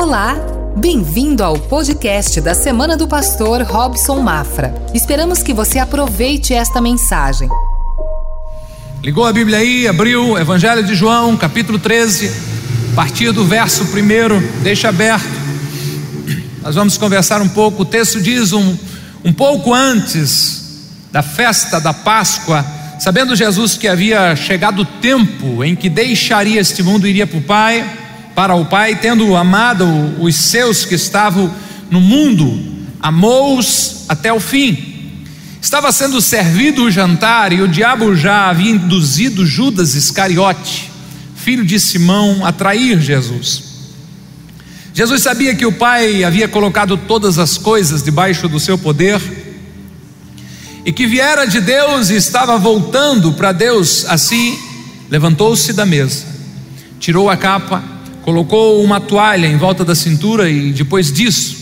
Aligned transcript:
Olá, 0.00 0.34
bem-vindo 0.78 1.44
ao 1.44 1.58
podcast 1.58 2.40
da 2.40 2.54
Semana 2.54 2.96
do 2.96 3.06
Pastor 3.06 3.60
Robson 3.60 4.18
Mafra. 4.20 4.74
Esperamos 4.94 5.42
que 5.42 5.52
você 5.52 5.78
aproveite 5.78 6.54
esta 6.54 6.80
mensagem. 6.80 7.46
Ligou 9.02 9.26
a 9.26 9.32
Bíblia 9.32 9.58
aí, 9.58 9.86
abriu 9.86 10.38
Evangelho 10.38 10.82
de 10.82 10.94
João, 10.94 11.36
capítulo 11.36 11.78
13, 11.78 12.32
a 12.92 12.96
partir 12.96 13.30
do 13.32 13.44
verso 13.44 13.84
1, 13.84 14.62
deixa 14.62 14.88
aberto. 14.88 15.28
Nós 16.62 16.76
vamos 16.76 16.96
conversar 16.96 17.42
um 17.42 17.48
pouco. 17.50 17.82
O 17.82 17.84
texto 17.84 18.22
diz 18.22 18.54
um, 18.54 18.74
um 19.22 19.34
pouco 19.34 19.74
antes 19.74 20.88
da 21.12 21.20
festa 21.20 21.78
da 21.78 21.92
Páscoa, 21.92 22.64
sabendo 22.98 23.36
Jesus 23.36 23.76
que 23.76 23.86
havia 23.86 24.34
chegado 24.34 24.80
o 24.80 24.86
tempo 24.86 25.62
em 25.62 25.76
que 25.76 25.90
deixaria 25.90 26.58
este 26.58 26.82
mundo 26.82 27.06
e 27.06 27.10
iria 27.10 27.26
para 27.26 27.38
o 27.38 27.42
Pai 27.42 27.99
para 28.40 28.54
o 28.54 28.64
Pai, 28.64 28.96
tendo 28.96 29.36
amado 29.36 29.84
os 30.18 30.34
seus 30.34 30.86
que 30.86 30.94
estavam 30.94 31.54
no 31.90 32.00
mundo, 32.00 32.58
amou-os 32.98 34.06
até 34.08 34.32
o 34.32 34.40
fim. 34.40 35.12
Estava 35.60 35.92
sendo 35.92 36.22
servido 36.22 36.84
o 36.84 36.90
jantar 36.90 37.52
e 37.52 37.60
o 37.60 37.68
diabo 37.68 38.16
já 38.16 38.48
havia 38.48 38.70
induzido 38.70 39.44
Judas 39.44 39.94
Iscariote, 39.94 40.90
filho 41.36 41.66
de 41.66 41.78
Simão, 41.78 42.40
a 42.42 42.50
trair 42.50 42.98
Jesus. 42.98 43.62
Jesus 44.94 45.20
sabia 45.20 45.54
que 45.54 45.66
o 45.66 45.72
Pai 45.72 46.24
havia 46.24 46.48
colocado 46.48 46.96
todas 46.96 47.38
as 47.38 47.58
coisas 47.58 48.02
debaixo 48.02 48.48
do 48.48 48.58
seu 48.58 48.78
poder 48.78 49.20
e 50.82 50.90
que 50.90 51.06
viera 51.06 51.44
de 51.44 51.60
Deus 51.60 52.08
e 52.08 52.16
estava 52.16 52.56
voltando 52.56 53.34
para 53.34 53.52
Deus, 53.52 54.06
assim 54.06 54.58
levantou-se 55.10 55.74
da 55.74 55.84
mesa, 55.84 56.24
tirou 56.98 57.28
a 57.28 57.36
capa, 57.36 57.99
colocou 58.22 58.82
uma 58.82 59.00
toalha 59.00 59.46
em 59.46 59.56
volta 59.56 59.84
da 59.84 59.94
cintura 59.94 60.50
e 60.50 60.72
depois 60.72 61.12
disso 61.12 61.60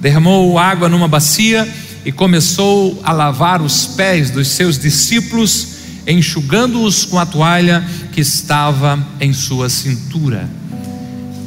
derramou 0.00 0.58
água 0.58 0.86
numa 0.86 1.08
bacia 1.08 1.66
e 2.04 2.12
começou 2.12 3.00
a 3.02 3.10
lavar 3.10 3.62
os 3.62 3.86
pés 3.86 4.30
dos 4.30 4.48
seus 4.48 4.78
discípulos, 4.78 5.68
enxugando-os 6.06 7.06
com 7.06 7.18
a 7.18 7.24
toalha 7.24 7.82
que 8.12 8.20
estava 8.20 9.02
em 9.18 9.32
sua 9.32 9.70
cintura. 9.70 10.46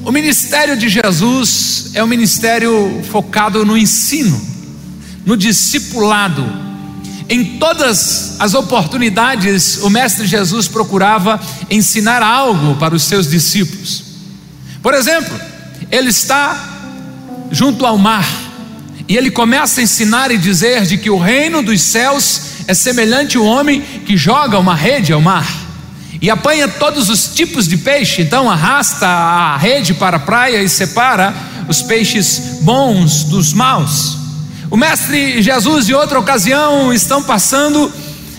O 0.04 0.12
ministério 0.12 0.76
de 0.76 0.90
Jesus 0.90 1.92
é 1.94 2.04
um 2.04 2.08
ministério 2.08 3.04
focado 3.12 3.64
no 3.64 3.78
ensino, 3.78 4.42
no 5.24 5.38
discipulado. 5.38 6.44
Em 7.30 7.58
todas 7.60 8.38
as 8.40 8.56
oportunidades, 8.56 9.78
o 9.84 9.90
Mestre 9.90 10.26
Jesus 10.26 10.68
procurava 10.68 11.40
ensinar 11.70 12.24
algo 12.24 12.76
para 12.78 12.96
os 12.96 13.04
seus 13.04 13.30
discípulos. 13.30 14.07
Por 14.88 14.94
exemplo, 14.94 15.38
ele 15.92 16.08
está 16.08 16.56
junto 17.52 17.86
ao 17.86 17.98
mar 17.98 18.26
e 19.06 19.18
ele 19.18 19.30
começa 19.30 19.82
a 19.82 19.84
ensinar 19.84 20.32
e 20.32 20.38
dizer 20.38 20.86
de 20.86 20.98
que 20.98 21.10
o 21.10 21.18
reino 21.18 21.62
dos 21.62 21.82
céus 21.82 22.64
é 22.70 22.74
semelhante 22.74 23.36
ao 23.36 23.44
homem 23.44 23.82
que 23.82 24.16
joga 24.16 24.58
uma 24.58 24.74
rede 24.74 25.12
ao 25.12 25.20
mar 25.20 25.46
e 26.22 26.30
apanha 26.30 26.70
todos 26.70 27.10
os 27.10 27.36
tipos 27.36 27.68
de 27.68 27.76
peixe, 27.76 28.22
então 28.22 28.50
arrasta 28.50 29.06
a 29.06 29.58
rede 29.58 29.94
para 29.94 30.16
a 30.16 30.22
praia 30.22 30.64
e 30.64 30.70
separa 30.70 31.36
os 31.68 31.82
peixes 31.82 32.60
bons 32.62 33.26
dos 33.26 33.52
maus. 33.52 34.18
O 34.72 34.78
mestre 34.78 35.42
Jesus, 35.42 35.90
em 35.90 35.94
outra 35.96 36.18
ocasião, 36.18 36.94
estão 36.94 37.22
passando 37.22 37.92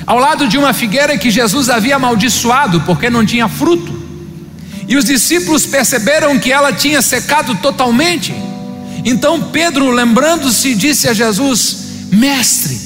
ao 0.07 0.19
lado 0.19 0.49
de 0.49 0.57
uma 0.57 0.73
figueira 0.73 1.19
que 1.19 1.31
Jesus 1.31 1.69
havia 1.69 1.97
amaldiçoado 1.97 2.81
porque 2.87 3.11
não 3.11 3.27
tinha 3.27 3.49
fruto. 3.49 3.98
E 4.89 4.97
os 4.97 5.05
discípulos 5.05 5.67
perceberam 5.67 6.39
que 6.39 6.51
ela 6.51 6.73
tinha 6.73 7.03
secado 7.03 7.55
totalmente. 7.57 8.35
Então 9.05 9.51
Pedro, 9.53 9.91
lembrando-se, 9.91 10.75
disse 10.75 11.07
a 11.07 11.13
Jesus: 11.13 11.77
Mestre, 12.11 12.81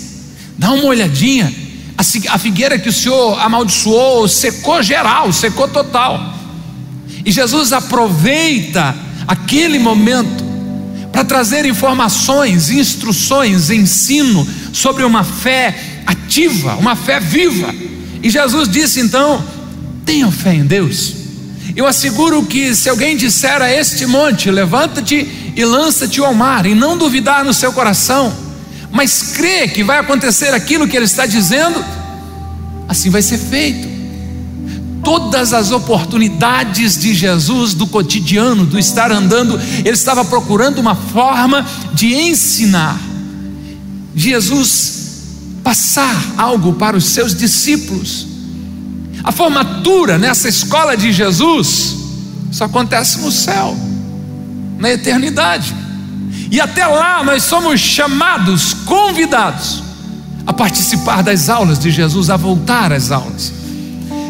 dá 0.58 0.72
uma 0.72 0.84
olhadinha. 0.84 1.62
A 2.28 2.38
figueira 2.38 2.78
que 2.78 2.88
o 2.88 2.92
Senhor 2.92 3.38
amaldiçoou 3.40 4.26
secou 4.26 4.82
geral, 4.82 5.32
secou 5.32 5.68
total. 5.68 6.34
E 7.24 7.30
Jesus 7.30 7.72
aproveita 7.72 8.94
aquele 9.28 9.78
momento 9.78 10.42
para 11.12 11.24
trazer 11.24 11.64
informações, 11.66 12.70
instruções, 12.70 13.70
ensino 13.70 14.48
sobre 14.72 15.04
uma 15.04 15.22
fé 15.22 16.02
ativa, 16.04 16.74
uma 16.74 16.96
fé 16.96 17.20
viva. 17.20 17.72
E 18.20 18.28
Jesus 18.28 18.68
disse 18.68 18.98
então: 18.98 19.44
tenham 20.04 20.32
fé 20.32 20.54
em 20.54 20.64
Deus. 20.64 21.21
Eu 21.74 21.86
asseguro 21.86 22.44
que 22.44 22.74
se 22.74 22.88
alguém 22.88 23.16
disser 23.16 23.62
a 23.62 23.72
este 23.72 24.04
monte, 24.06 24.50
levanta-te 24.50 25.52
e 25.56 25.64
lança-te 25.64 26.20
ao 26.20 26.34
mar, 26.34 26.66
e 26.66 26.74
não 26.74 26.98
duvidar 26.98 27.44
no 27.44 27.54
seu 27.54 27.72
coração, 27.72 28.32
mas 28.90 29.32
crê 29.34 29.68
que 29.68 29.82
vai 29.82 29.98
acontecer 29.98 30.52
aquilo 30.52 30.86
que 30.86 30.96
ele 30.96 31.06
está 31.06 31.24
dizendo, 31.24 31.82
assim 32.88 33.08
vai 33.08 33.22
ser 33.22 33.38
feito. 33.38 33.90
Todas 35.02 35.52
as 35.52 35.72
oportunidades 35.72 36.96
de 36.96 37.12
Jesus 37.14 37.74
do 37.74 37.86
cotidiano, 37.86 38.64
do 38.64 38.78
estar 38.78 39.10
andando, 39.10 39.58
ele 39.78 39.90
estava 39.90 40.24
procurando 40.24 40.78
uma 40.78 40.94
forma 40.94 41.66
de 41.92 42.14
ensinar. 42.14 43.00
Jesus 44.14 45.02
passar 45.64 46.34
algo 46.36 46.74
para 46.74 46.96
os 46.96 47.06
seus 47.06 47.34
discípulos. 47.34 48.31
A 49.24 49.30
formatura 49.30 50.18
nessa 50.18 50.48
escola 50.48 50.96
de 50.96 51.12
Jesus 51.12 51.96
só 52.50 52.64
acontece 52.64 53.20
no 53.20 53.30
céu, 53.30 53.76
na 54.78 54.90
eternidade. 54.90 55.74
E 56.50 56.60
até 56.60 56.86
lá 56.86 57.22
nós 57.24 57.44
somos 57.44 57.80
chamados, 57.80 58.74
convidados 58.84 59.82
a 60.46 60.52
participar 60.52 61.22
das 61.22 61.48
aulas 61.48 61.78
de 61.78 61.90
Jesus, 61.90 62.28
a 62.30 62.36
voltar 62.36 62.92
às 62.92 63.10
aulas. 63.10 63.52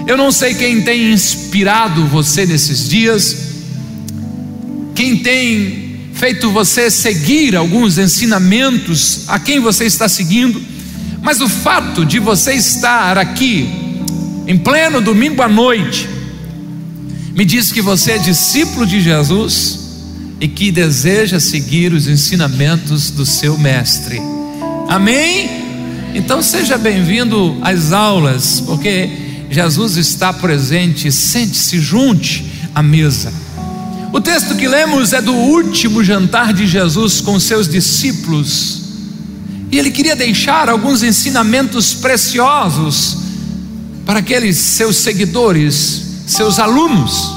Eu 0.07 0.17
não 0.17 0.31
sei 0.31 0.55
quem 0.55 0.83
tem 0.83 1.13
inspirado 1.13 2.07
você 2.07 2.45
nesses 2.45 2.89
dias, 2.89 3.37
quem 4.95 5.17
tem 5.19 6.11
feito 6.13 6.51
você 6.51 6.91
seguir 6.91 7.57
alguns 7.57 7.99
ensinamentos, 7.99 9.25
a 9.27 9.39
quem 9.39 9.59
você 9.59 9.87
está 9.87 10.09
seguindo, 10.09 10.63
mas 11.23 11.41
o 11.41 11.49
fato 11.49 12.05
de 12.05 12.19
você 12.19 12.55
estar 12.55 13.17
aqui 13.17 13.92
em 14.53 14.59
pleno 14.59 15.01
domingo 15.01 15.41
à 15.41 15.49
noite, 15.49 16.07
me 17.35 17.43
diz 17.43 17.73
que 17.73 17.81
você 17.81 18.13
é 18.13 18.19
discípulo 18.19 18.87
de 18.87 19.01
Jesus 19.01 19.79
e 20.39 20.47
que 20.47 20.71
deseja 20.71 21.41
seguir 21.41 21.95
os 21.95 22.07
ensinamentos 22.07 23.11
do 23.11 23.25
seu 23.25 23.57
mestre. 23.57 24.21
Amém? 24.91 25.49
Então 26.15 26.43
seja 26.43 26.77
bem-vindo 26.77 27.57
às 27.63 27.93
aulas, 27.93 28.63
porque 28.67 29.09
Jesus 29.51 29.97
está 29.97 30.35
presente, 30.35 31.11
sente-se 31.11 31.81
junte 31.81 32.45
à 32.75 32.83
mesa. 32.83 33.33
O 34.13 34.21
texto 34.21 34.55
que 34.55 34.69
lemos 34.69 35.15
é 35.15 35.23
do 35.23 35.33
último 35.33 36.05
jantar 36.05 36.53
de 36.53 36.67
Jesus 36.67 37.23
com 37.23 37.41
seus 37.41 37.67
discípulos. 37.67 38.83
E 39.71 39.79
ele 39.79 39.91
queria 39.91 40.15
deixar 40.15 40.69
alguns 40.69 41.03
ensinamentos 41.03 41.95
preciosos 41.95 43.22
para 44.05 44.19
aqueles 44.19 44.57
seus 44.57 44.97
seguidores, 44.97 46.25
seus 46.27 46.59
alunos. 46.59 47.33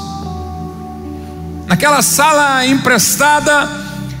Naquela 1.66 2.02
sala 2.02 2.66
emprestada, 2.66 3.68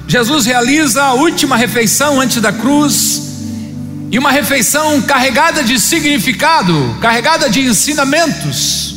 Jesus 0.08 0.46
realiza 0.46 1.02
a 1.02 1.14
última 1.14 1.56
refeição 1.56 2.20
antes 2.20 2.40
da 2.40 2.52
cruz, 2.52 3.22
e 4.10 4.18
uma 4.18 4.30
refeição 4.30 5.02
carregada 5.02 5.64
de 5.64 5.78
significado, 5.80 6.96
carregada 7.00 7.50
de 7.50 7.60
ensinamentos, 7.60 8.94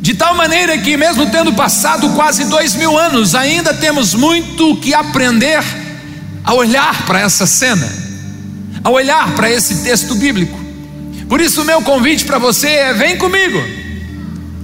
de 0.00 0.14
tal 0.14 0.34
maneira 0.34 0.78
que, 0.78 0.96
mesmo 0.96 1.26
tendo 1.30 1.52
passado 1.54 2.10
quase 2.10 2.44
dois 2.44 2.74
mil 2.74 2.96
anos, 2.96 3.34
ainda 3.34 3.74
temos 3.74 4.14
muito 4.14 4.76
que 4.76 4.94
aprender 4.94 5.62
a 6.44 6.54
olhar 6.54 7.04
para 7.06 7.20
essa 7.20 7.46
cena, 7.46 7.90
a 8.82 8.90
olhar 8.90 9.34
para 9.34 9.50
esse 9.50 9.82
texto 9.82 10.14
bíblico. 10.14 10.63
Por 11.28 11.40
isso, 11.40 11.62
o 11.62 11.64
meu 11.64 11.82
convite 11.82 12.24
para 12.24 12.38
você 12.38 12.68
é: 12.68 12.92
vem 12.92 13.16
comigo, 13.16 13.62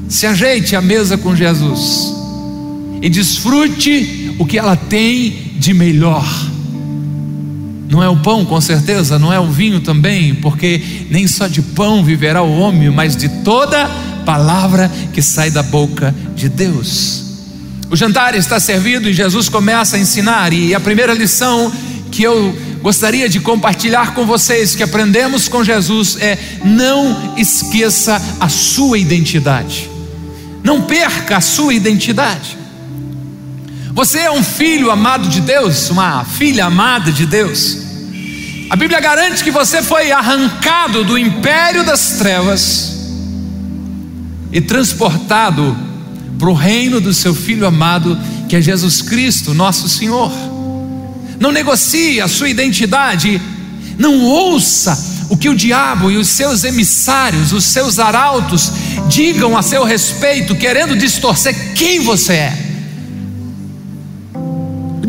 se 0.09 0.27
ajeite 0.27 0.77
à 0.77 0.81
mesa 0.81 1.17
com 1.17 1.35
Jesus 1.35 2.13
e 3.03 3.09
desfrute 3.09 4.35
o 4.39 4.47
que 4.47 4.59
ela 4.59 4.77
tem 4.77 5.53
de 5.57 5.73
melhor. 5.73 6.27
Não 7.89 8.03
é 8.03 8.09
o 8.09 8.17
pão, 8.17 8.45
com 8.45 8.61
certeza, 8.61 9.19
não 9.19 9.33
é 9.33 9.41
o 9.41 9.51
vinho 9.51 9.81
também, 9.81 10.35
porque 10.37 10.81
nem 11.11 11.27
só 11.27 11.49
de 11.49 11.61
pão 11.61 12.05
viverá 12.05 12.41
o 12.41 12.59
homem, 12.59 12.89
mas 12.89 13.17
de 13.17 13.29
toda 13.43 13.89
palavra 14.25 14.91
que 15.13 15.21
sai 15.21 15.51
da 15.51 15.63
boca 15.63 16.15
de 16.37 16.49
Deus. 16.49 17.25
O 17.91 17.97
jantar 17.97 18.37
está 18.37 18.61
servido 18.61 19.09
e 19.09 19.13
Jesus 19.13 19.49
começa 19.49 19.97
a 19.97 19.99
ensinar, 19.99 20.53
e 20.53 20.73
a 20.73 20.79
primeira 20.79 21.13
lição 21.13 21.73
que 22.13 22.23
eu 22.23 22.57
gostaria 22.83 23.29
de 23.29 23.41
compartilhar 23.41 24.15
com 24.15 24.27
vocês 24.27 24.75
que 24.75 24.83
aprendemos 24.83 25.49
com 25.49 25.63
Jesus 25.63 26.17
é: 26.21 26.39
não 26.65 27.35
esqueça 27.37 28.21
a 28.41 28.49
sua 28.49 28.99
identidade, 28.99 29.91
não 30.63 30.83
perca 30.83 31.37
a 31.37 31.41
sua 31.41 31.75
identidade. 31.75 32.59
Você 33.93 34.21
é 34.21 34.31
um 34.31 34.43
filho 34.43 34.91
amado 34.91 35.29
de 35.29 35.41
Deus, 35.41 35.91
uma 35.91 36.25
filha 36.25 36.67
amada 36.67 37.11
de 37.11 37.27
Deus. 37.27 37.79
A 38.71 38.77
Bíblia 38.77 39.01
garante 39.01 39.43
que 39.43 39.51
você 39.51 39.83
foi 39.83 40.13
arrancado 40.13 41.03
do 41.03 41.19
império 41.19 41.85
das 41.85 42.13
trevas 42.13 42.97
e 44.53 44.61
transportado 44.61 45.77
para 46.39 46.49
o 46.49 46.55
reino 46.55 47.01
do 47.01 47.13
seu 47.13 47.35
filho 47.35 47.67
amado, 47.67 48.17
que 48.49 48.55
é 48.55 48.63
Jesus 48.63 49.03
Cristo, 49.03 49.53
nosso 49.53 49.89
Senhor. 49.89 50.33
Não 51.41 51.51
negocie 51.51 52.21
a 52.21 52.29
sua 52.29 52.49
identidade, 52.49 53.41
não 53.99 54.21
ouça 54.21 55.27
o 55.29 55.37
que 55.37 55.49
o 55.49 55.57
diabo 55.57 56.11
e 56.11 56.17
os 56.17 56.29
seus 56.29 56.63
emissários, 56.63 57.53
os 57.53 57.65
seus 57.65 57.99
arautos, 57.99 58.71
digam 59.09 59.57
a 59.57 59.63
seu 59.63 59.83
respeito, 59.83 60.55
querendo 60.55 60.97
distorcer 60.97 61.73
quem 61.75 62.01
você 62.01 62.35
é 62.35 62.70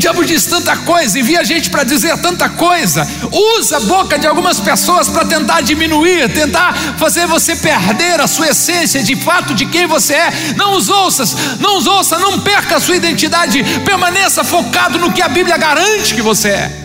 diabo 0.02 0.26
diz 0.26 0.46
tanta 0.46 0.76
coisa, 0.78 1.20
envia 1.20 1.46
gente 1.46 1.70
para 1.70 1.84
dizer 1.84 2.18
tanta 2.18 2.50
coisa, 2.50 3.08
usa 3.32 3.78
a 3.78 3.80
boca 3.82 4.18
de 4.18 4.26
algumas 4.26 4.60
pessoas 4.60 5.08
para 5.08 5.24
tentar 5.26 5.62
diminuir, 5.62 6.28
tentar 6.34 6.74
fazer 6.98 7.28
você 7.28 7.56
perder 7.56 8.20
a 8.20 8.26
sua 8.26 8.48
essência 8.48 9.04
de 9.04 9.16
fato 9.16 9.54
de 9.54 9.68
quem 9.68 9.86
você 9.86 10.16
é. 10.16 10.32
Não 10.58 10.76
os 10.76 10.90
ouças, 10.90 11.36
não 11.60 11.78
os 11.78 11.86
ouça, 11.86 12.18
não 12.18 12.40
perca 12.40 12.78
a 12.78 12.80
sua 12.80 12.96
identidade, 12.96 13.64
permaneça 13.86 14.44
focado 14.44 14.98
no 14.98 15.14
que 15.14 15.22
a 15.22 15.30
Bíblia 15.30 15.56
garante 15.56 16.16
que 16.16 16.22
você 16.22 16.50
é. 16.50 16.81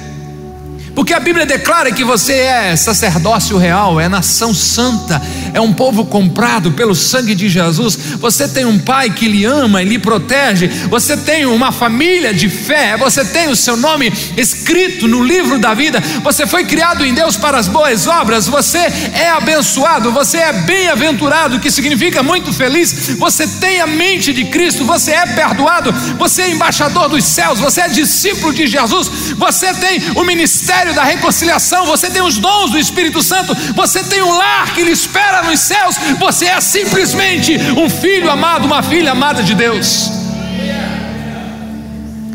Porque 0.96 1.12
a 1.12 1.20
Bíblia 1.20 1.44
declara 1.44 1.92
que 1.92 2.02
você 2.02 2.32
é 2.32 2.74
sacerdócio 2.74 3.58
real, 3.58 4.00
é 4.00 4.08
nação 4.08 4.54
santa, 4.54 5.20
é 5.52 5.60
um 5.60 5.70
povo 5.70 6.06
comprado 6.06 6.72
pelo 6.72 6.94
sangue 6.94 7.34
de 7.34 7.50
Jesus. 7.50 7.98
Você 8.18 8.48
tem 8.48 8.64
um 8.64 8.78
pai 8.78 9.10
que 9.10 9.28
lhe 9.28 9.44
ama 9.44 9.82
e 9.82 9.84
lhe 9.84 9.98
protege. 9.98 10.68
Você 10.88 11.14
tem 11.14 11.44
uma 11.44 11.70
família 11.70 12.32
de 12.32 12.48
fé. 12.48 12.96
Você 12.96 13.22
tem 13.26 13.48
o 13.48 13.54
seu 13.54 13.76
nome 13.76 14.10
escrito 14.38 15.06
no 15.06 15.22
livro 15.22 15.58
da 15.58 15.74
vida. 15.74 16.00
Você 16.22 16.46
foi 16.46 16.64
criado 16.64 17.04
em 17.04 17.12
Deus 17.12 17.36
para 17.36 17.58
as 17.58 17.68
boas 17.68 18.06
obras. 18.06 18.46
Você 18.46 18.78
é 18.78 19.28
abençoado. 19.28 20.10
Você 20.12 20.38
é 20.38 20.52
bem-aventurado, 20.62 21.60
que 21.60 21.70
significa 21.70 22.22
muito 22.22 22.54
feliz. 22.54 23.16
Você 23.18 23.46
tem 23.46 23.82
a 23.82 23.86
mente 23.86 24.32
de 24.32 24.46
Cristo. 24.46 24.82
Você 24.86 25.12
é 25.12 25.26
perdoado. 25.26 25.92
Você 26.18 26.40
é 26.40 26.50
embaixador 26.50 27.10
dos 27.10 27.24
céus. 27.24 27.60
Você 27.60 27.82
é 27.82 27.88
discípulo 27.88 28.54
de 28.54 28.66
Jesus. 28.66 29.08
Você 29.36 29.74
tem 29.74 30.00
o 30.14 30.24
ministério 30.24 30.85
ministério 30.86 30.94
da 30.94 31.04
reconciliação, 31.04 31.86
você 31.86 32.10
tem 32.10 32.22
os 32.22 32.38
dons 32.38 32.70
do 32.70 32.78
Espírito 32.78 33.22
Santo, 33.22 33.54
você 33.74 34.04
tem 34.04 34.22
um 34.22 34.36
lar 34.36 34.74
que 34.74 34.84
lhe 34.84 34.92
espera 34.92 35.42
nos 35.42 35.60
céus, 35.60 35.96
você 36.18 36.46
é 36.46 36.60
simplesmente 36.60 37.56
um 37.76 37.90
filho 37.90 38.30
amado, 38.30 38.66
uma 38.66 38.82
filha 38.82 39.12
amada 39.12 39.42
de 39.42 39.54
Deus. 39.54 40.10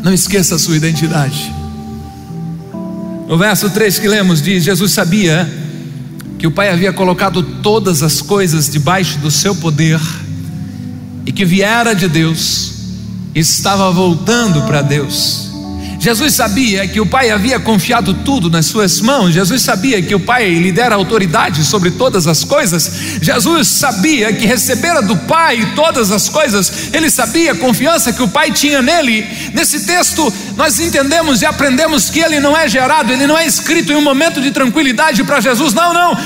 Não 0.02 0.12
esqueça 0.12 0.56
a 0.56 0.58
sua 0.58 0.76
identidade. 0.76 1.52
No 3.28 3.38
verso 3.38 3.70
3 3.70 3.98
que 3.98 4.08
lemos, 4.08 4.42
diz: 4.42 4.64
Jesus 4.64 4.92
sabia 4.92 5.48
que 6.38 6.46
o 6.46 6.50
Pai 6.50 6.70
havia 6.70 6.92
colocado 6.92 7.42
todas 7.62 8.02
as 8.02 8.20
coisas 8.20 8.68
debaixo 8.68 9.18
do 9.18 9.30
seu 9.30 9.54
poder 9.54 10.00
e 11.24 11.30
que 11.30 11.44
viera 11.44 11.94
de 11.94 12.08
Deus, 12.08 12.72
estava 13.34 13.90
voltando 13.92 14.62
para 14.62 14.82
Deus. 14.82 15.51
Jesus 16.02 16.34
sabia 16.34 16.88
que 16.88 17.00
o 17.00 17.06
Pai 17.06 17.30
havia 17.30 17.60
confiado 17.60 18.12
tudo 18.12 18.50
nas 18.50 18.66
suas 18.66 19.00
mãos, 19.00 19.32
Jesus 19.32 19.62
sabia 19.62 20.02
que 20.02 20.16
o 20.16 20.18
Pai 20.18 20.52
lhe 20.52 20.72
dera 20.72 20.96
autoridade 20.96 21.62
sobre 21.62 21.92
todas 21.92 22.26
as 22.26 22.42
coisas, 22.42 22.90
Jesus 23.22 23.68
sabia 23.68 24.32
que 24.32 24.44
recebera 24.44 25.00
do 25.00 25.16
Pai 25.16 25.74
todas 25.76 26.10
as 26.10 26.28
coisas, 26.28 26.90
ele 26.92 27.08
sabia 27.08 27.52
a 27.52 27.56
confiança 27.56 28.12
que 28.12 28.20
o 28.20 28.26
Pai 28.26 28.50
tinha 28.50 28.82
nele. 28.82 29.24
Nesse 29.54 29.86
texto, 29.86 30.34
nós 30.56 30.80
entendemos 30.80 31.40
e 31.40 31.46
aprendemos 31.46 32.10
que 32.10 32.18
ele 32.18 32.40
não 32.40 32.56
é 32.58 32.68
gerado, 32.68 33.12
ele 33.12 33.28
não 33.28 33.38
é 33.38 33.46
escrito 33.46 33.92
em 33.92 33.94
um 33.94 34.02
momento 34.02 34.40
de 34.40 34.50
tranquilidade 34.50 35.22
para 35.22 35.40
Jesus, 35.40 35.72
não, 35.72 35.94
não. 35.94 36.18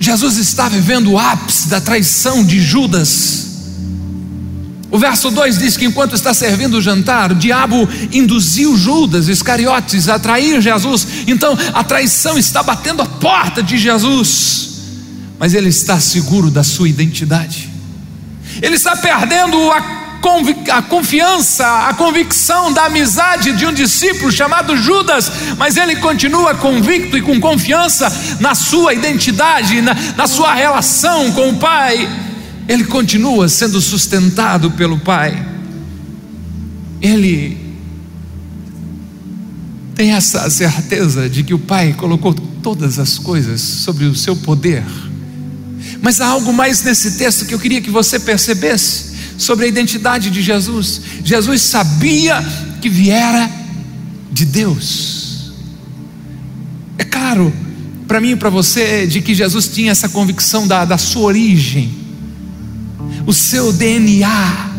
Jesus 0.00 0.38
está 0.38 0.66
vivendo 0.66 1.12
o 1.12 1.18
ápice 1.18 1.68
da 1.68 1.78
traição 1.78 2.42
de 2.42 2.58
Judas 2.58 3.47
o 4.90 4.98
verso 4.98 5.30
2 5.30 5.58
diz 5.58 5.76
que 5.76 5.84
enquanto 5.84 6.14
está 6.14 6.32
servindo 6.32 6.78
o 6.78 6.82
jantar, 6.82 7.32
o 7.32 7.34
diabo 7.34 7.86
induziu 8.10 8.76
Judas 8.76 9.28
Iscariotes 9.28 10.08
a 10.08 10.18
trair 10.18 10.62
Jesus. 10.62 11.06
Então 11.26 11.56
a 11.74 11.84
traição 11.84 12.38
está 12.38 12.62
batendo 12.62 13.02
a 13.02 13.06
porta 13.06 13.62
de 13.62 13.76
Jesus, 13.76 14.70
mas 15.38 15.52
ele 15.52 15.68
está 15.68 16.00
seguro 16.00 16.50
da 16.50 16.64
sua 16.64 16.88
identidade. 16.88 17.68
Ele 18.62 18.76
está 18.76 18.96
perdendo 18.96 19.70
a 19.70 20.08
a 20.70 20.82
confiança, 20.82 21.88
a 21.88 21.94
convicção 21.94 22.72
da 22.72 22.86
amizade 22.86 23.52
de 23.52 23.64
um 23.64 23.72
discípulo 23.72 24.32
chamado 24.32 24.76
Judas, 24.76 25.30
mas 25.56 25.76
ele 25.76 25.96
continua 25.96 26.56
convicto 26.56 27.16
e 27.16 27.22
com 27.22 27.40
confiança 27.40 28.12
na 28.40 28.54
sua 28.54 28.92
identidade, 28.92 29.80
na, 29.80 29.94
na 30.16 30.26
sua 30.26 30.52
relação 30.54 31.30
com 31.32 31.50
o 31.50 31.56
Pai 31.56 32.27
ele 32.68 32.84
continua 32.84 33.48
sendo 33.48 33.80
sustentado 33.80 34.70
pelo 34.72 34.98
Pai. 34.98 35.42
Ele 37.00 37.56
tem 39.94 40.12
essa 40.12 40.48
certeza 40.50 41.30
de 41.30 41.42
que 41.42 41.54
o 41.54 41.58
Pai 41.58 41.94
colocou 41.94 42.34
todas 42.34 42.98
as 42.98 43.18
coisas 43.18 43.62
sobre 43.62 44.04
o 44.04 44.14
seu 44.14 44.36
poder. 44.36 44.84
Mas 46.02 46.20
há 46.20 46.26
algo 46.26 46.52
mais 46.52 46.82
nesse 46.82 47.12
texto 47.12 47.46
que 47.46 47.54
eu 47.54 47.58
queria 47.58 47.80
que 47.80 47.90
você 47.90 48.20
percebesse 48.20 49.16
sobre 49.38 49.64
a 49.64 49.68
identidade 49.68 50.30
de 50.30 50.42
Jesus. 50.42 51.00
Jesus 51.24 51.62
sabia 51.62 52.44
que 52.82 52.90
viera 52.90 53.50
de 54.30 54.44
Deus. 54.44 55.52
É 56.98 57.04
claro, 57.04 57.50
para 58.06 58.20
mim 58.20 58.32
e 58.32 58.36
para 58.36 58.50
você, 58.50 59.06
de 59.06 59.22
que 59.22 59.34
Jesus 59.34 59.68
tinha 59.68 59.90
essa 59.90 60.08
convicção 60.08 60.66
da, 60.66 60.84
da 60.84 60.98
sua 60.98 61.22
origem 61.22 62.07
o 63.28 63.32
seu 63.34 63.74
DNA, 63.74 64.70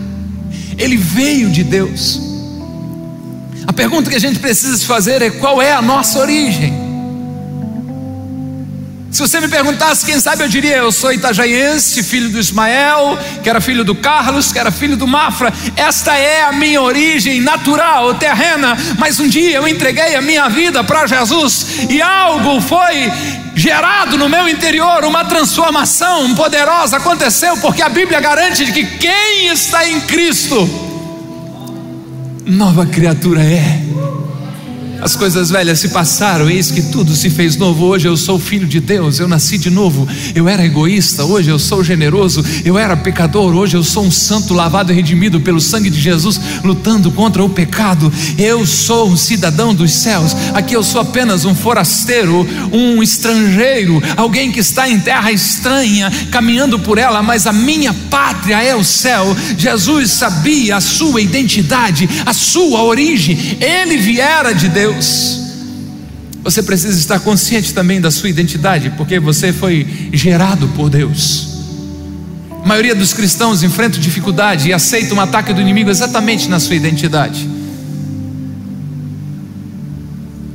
ele 0.75 0.97
veio 0.97 1.51
de 1.51 1.63
Deus. 1.63 2.19
A 3.67 3.71
pergunta 3.71 4.09
que 4.09 4.15
a 4.15 4.19
gente 4.19 4.39
precisa 4.39 4.75
se 4.75 4.87
fazer 4.87 5.21
é: 5.21 5.29
qual 5.29 5.61
é 5.61 5.71
a 5.71 5.83
nossa 5.83 6.17
origem? 6.17 6.88
Se 9.11 9.21
você 9.21 9.39
me 9.39 9.47
perguntasse, 9.47 10.05
quem 10.05 10.19
sabe 10.19 10.43
eu 10.43 10.47
diria: 10.47 10.77
eu 10.77 10.91
sou 10.91 11.11
itajaiense, 11.11 12.03
filho 12.03 12.29
do 12.29 12.39
Ismael, 12.39 13.17
que 13.41 13.49
era 13.49 13.59
filho 13.59 13.83
do 13.83 13.95
Carlos, 13.95 14.51
que 14.51 14.59
era 14.59 14.71
filho 14.71 14.95
do 14.95 15.07
Mafra. 15.07 15.51
Esta 15.75 16.15
é 16.15 16.43
a 16.43 16.51
minha 16.51 16.81
origem 16.81 17.41
natural, 17.41 18.13
terrena. 18.15 18.77
Mas 18.97 19.19
um 19.19 19.27
dia 19.27 19.55
eu 19.55 19.67
entreguei 19.67 20.15
a 20.15 20.21
minha 20.21 20.47
vida 20.47 20.83
para 20.83 21.07
Jesus 21.07 21.87
e 21.89 22.01
algo 22.01 22.61
foi 22.61 23.11
gerado 23.55 24.17
no 24.17 24.29
meu 24.29 24.47
interior 24.47 25.03
uma 25.03 25.25
transformação 25.25 26.33
poderosa 26.35 26.97
aconteceu, 26.97 27.57
porque 27.57 27.81
a 27.81 27.89
Bíblia 27.89 28.19
garante 28.19 28.71
que 28.71 28.85
quem 28.85 29.47
está 29.47 29.87
em 29.87 29.99
Cristo, 30.01 30.69
nova 32.45 32.85
criatura 32.85 33.41
é. 33.41 33.88
As 35.01 35.15
coisas 35.15 35.49
velhas 35.49 35.79
se 35.79 35.89
passaram, 35.89 36.49
eis 36.49 36.71
que 36.71 36.81
tudo 36.81 37.15
se 37.15 37.29
fez 37.29 37.55
novo. 37.55 37.85
Hoje 37.85 38.07
eu 38.07 38.17
sou 38.17 38.37
filho 38.37 38.67
de 38.67 38.81
Deus, 38.81 39.17
eu 39.19 39.29
nasci 39.29 39.57
de 39.57 39.69
novo. 39.69 40.05
Eu 40.35 40.47
era 40.47 40.65
egoísta, 40.65 41.23
hoje 41.23 41.49
eu 41.49 41.57
sou 41.57 41.83
generoso. 41.83 42.43
Eu 42.65 42.77
era 42.77 42.97
pecador, 42.97 43.55
hoje 43.55 43.77
eu 43.77 43.83
sou 43.83 44.03
um 44.03 44.11
santo 44.11 44.53
lavado 44.53 44.91
e 44.91 44.95
redimido 44.95 45.39
pelo 45.39 45.61
sangue 45.61 45.89
de 45.89 45.99
Jesus, 45.99 46.39
lutando 46.65 47.11
contra 47.11 47.41
o 47.43 47.49
pecado. 47.49 48.11
Eu 48.37 48.65
sou 48.65 49.09
um 49.09 49.15
cidadão 49.15 49.73
dos 49.73 49.93
céus. 49.93 50.35
Aqui 50.53 50.75
eu 50.75 50.83
sou 50.83 50.99
apenas 50.99 51.45
um 51.45 51.55
forasteiro, 51.55 52.45
um 52.73 53.01
estrangeiro, 53.01 54.03
alguém 54.17 54.51
que 54.51 54.59
está 54.59 54.89
em 54.89 54.99
terra 54.99 55.31
estranha, 55.31 56.11
caminhando 56.29 56.77
por 56.77 56.97
ela, 56.97 57.23
mas 57.23 57.47
a 57.47 57.53
minha 57.53 57.93
pátria 58.09 58.61
é 58.61 58.75
o 58.75 58.83
céu. 58.83 59.35
Jesus 59.57 60.11
sabia 60.11 60.75
a 60.75 60.81
sua 60.81 61.21
identidade, 61.21 62.09
a 62.25 62.33
sua 62.33 62.83
origem. 62.83 63.57
Ele 63.61 63.95
viera 63.95 64.53
de 64.53 64.67
Deus. 64.67 64.88
Deus. 64.91 65.39
Você 66.43 66.63
precisa 66.63 66.97
estar 66.97 67.19
consciente 67.19 67.73
também 67.73 67.99
da 67.99 68.09
sua 68.09 68.29
identidade, 68.29 68.91
porque 68.97 69.19
você 69.19 69.51
foi 69.51 70.09
gerado 70.13 70.67
por 70.69 70.89
Deus. 70.89 71.47
A 72.63 72.67
maioria 72.67 72.95
dos 72.95 73.13
cristãos 73.13 73.61
enfrenta 73.61 73.99
dificuldade 73.99 74.69
e 74.69 74.73
aceita 74.73 75.13
um 75.13 75.21
ataque 75.21 75.53
do 75.53 75.61
inimigo 75.61 75.89
exatamente 75.89 76.49
na 76.49 76.59
sua 76.59 76.75
identidade. 76.75 77.49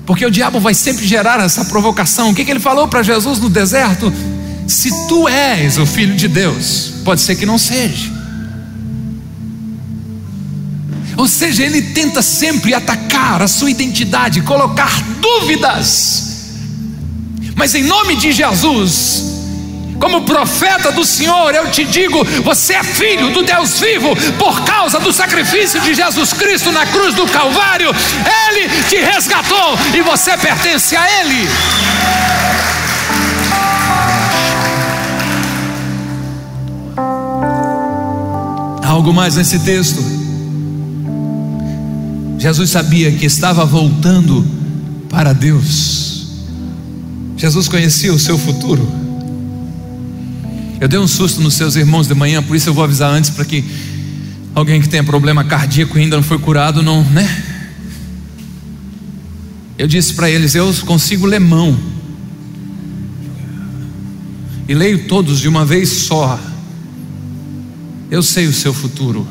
Porque 0.07 0.25
o 0.25 0.31
diabo 0.31 0.61
vai 0.61 0.75
sempre 0.75 1.07
gerar 1.07 1.41
essa 1.41 1.65
provocação. 1.65 2.31
O 2.31 2.35
que, 2.35 2.45
que 2.45 2.51
ele 2.51 2.61
falou 2.61 2.89
para 2.89 3.03
Jesus 3.03 3.39
no 3.39 3.49
deserto? 3.49 4.13
Se 4.67 4.91
tu 5.09 5.29
és 5.29 5.79
o 5.79 5.87
filho 5.87 6.15
de 6.15 6.29
Deus, 6.29 6.93
pode 7.05 7.21
ser 7.21 7.37
que 7.37 7.47
não 7.47 7.59
seja. 7.59 8.14
Ou 11.17 11.29
seja, 11.29 11.65
ele 11.65 11.81
tenta 11.81 12.23
sempre 12.23 12.75
atacar 12.75 13.43
a 13.43 13.49
sua 13.49 13.71
identidade, 13.71 14.43
colocar 14.43 14.91
dúvidas. 15.21 16.33
Mas 17.55 17.75
em 17.75 17.85
nome 17.85 18.17
de 18.17 18.33
Jesus, 18.33 19.33
Como 20.01 20.23
profeta 20.23 20.91
do 20.91 21.05
Senhor, 21.05 21.55
eu 21.55 21.71
te 21.71 21.85
digo: 21.85 22.23
você 22.43 22.75
é 22.75 22.83
filho 22.83 23.31
do 23.31 23.43
Deus 23.43 23.79
vivo 23.79 24.15
por 24.37 24.63
causa 24.65 24.99
do 24.99 25.13
sacrifício 25.13 25.81
de 25.81 25.95
Jesus 25.95 26.33
Cristo 26.33 26.73
na 26.73 26.85
cruz 26.85 27.15
do 27.15 27.27
Calvário. 27.29 27.91
Ele 28.49 28.69
te 28.89 28.97
resgatou 28.97 29.79
e 29.95 30.03
você 30.03 30.37
pertence 30.37 30.97
a 30.97 31.21
Ele. 31.21 31.49
algo 39.05 39.13
mais 39.13 39.35
nesse 39.35 39.59
texto. 39.59 40.24
Jesus 42.45 42.69
sabia 42.69 43.11
que 43.11 43.25
estava 43.25 43.65
voltando 43.65 44.47
para 45.09 45.33
Deus. 45.33 46.27
Jesus 47.39 47.69
conhecia 47.69 48.13
o 48.13 48.19
seu 48.19 48.37
futuro. 48.37 48.87
Eu 50.79 50.87
dei 50.87 50.99
um 50.99 51.09
susto 51.09 51.41
nos 51.41 51.55
seus 51.55 51.75
irmãos 51.75 52.07
de 52.07 52.13
manhã, 52.13 52.43
por 52.43 52.55
isso 52.55 52.69
eu 52.69 52.75
vou 52.75 52.85
avisar 52.85 53.11
antes 53.11 53.31
para 53.31 53.47
que 53.47 53.65
alguém 54.55 54.79
que 54.79 54.91
tenha 54.91 55.03
problema 55.03 55.43
cardíaco 55.43 55.97
e 55.97 56.03
ainda 56.03 56.17
não 56.17 56.23
foi 56.23 56.39
curado, 56.39 56.83
não, 56.83 57.03
né? 57.03 57.27
Eu 59.79 59.89
disse 59.89 60.13
para 60.13 60.29
eles: 60.29 60.55
Eu 60.55 60.71
consigo 60.85 61.25
ler 61.25 61.41
mão. 61.41 61.75
E 64.69 64.75
leio 64.75 65.09
todos 65.09 65.41
de 65.41 65.49
uma 65.49 65.65
vez 65.65 65.89
só. 65.89 66.39
Eu 68.11 68.23
sei 68.23 68.47
o 68.47 68.53
seu 68.53 68.75
futuro. 68.75 69.27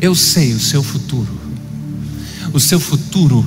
Eu 0.00 0.16
sei 0.16 0.52
o 0.52 0.58
seu 0.58 0.82
futuro. 0.82 1.39
O 2.52 2.58
seu 2.58 2.80
futuro 2.80 3.46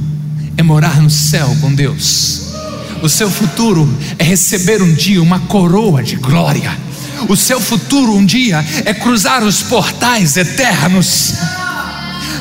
é 0.56 0.64
morar 0.64 1.02
no 1.02 1.10
céu 1.10 1.56
com 1.60 1.74
Deus. 1.74 2.54
O 3.02 3.10
seu 3.10 3.30
futuro 3.30 3.90
é 4.18 4.24
receber 4.24 4.82
um 4.82 4.94
dia 4.94 5.22
uma 5.22 5.40
coroa 5.42 6.02
de 6.02 6.16
glória. 6.16 6.78
O 7.28 7.36
seu 7.36 7.60
futuro 7.60 8.14
um 8.14 8.26
dia 8.26 8.64
é 8.86 8.94
cruzar 8.94 9.44
os 9.44 9.62
portais 9.62 10.38
eternos. 10.38 11.34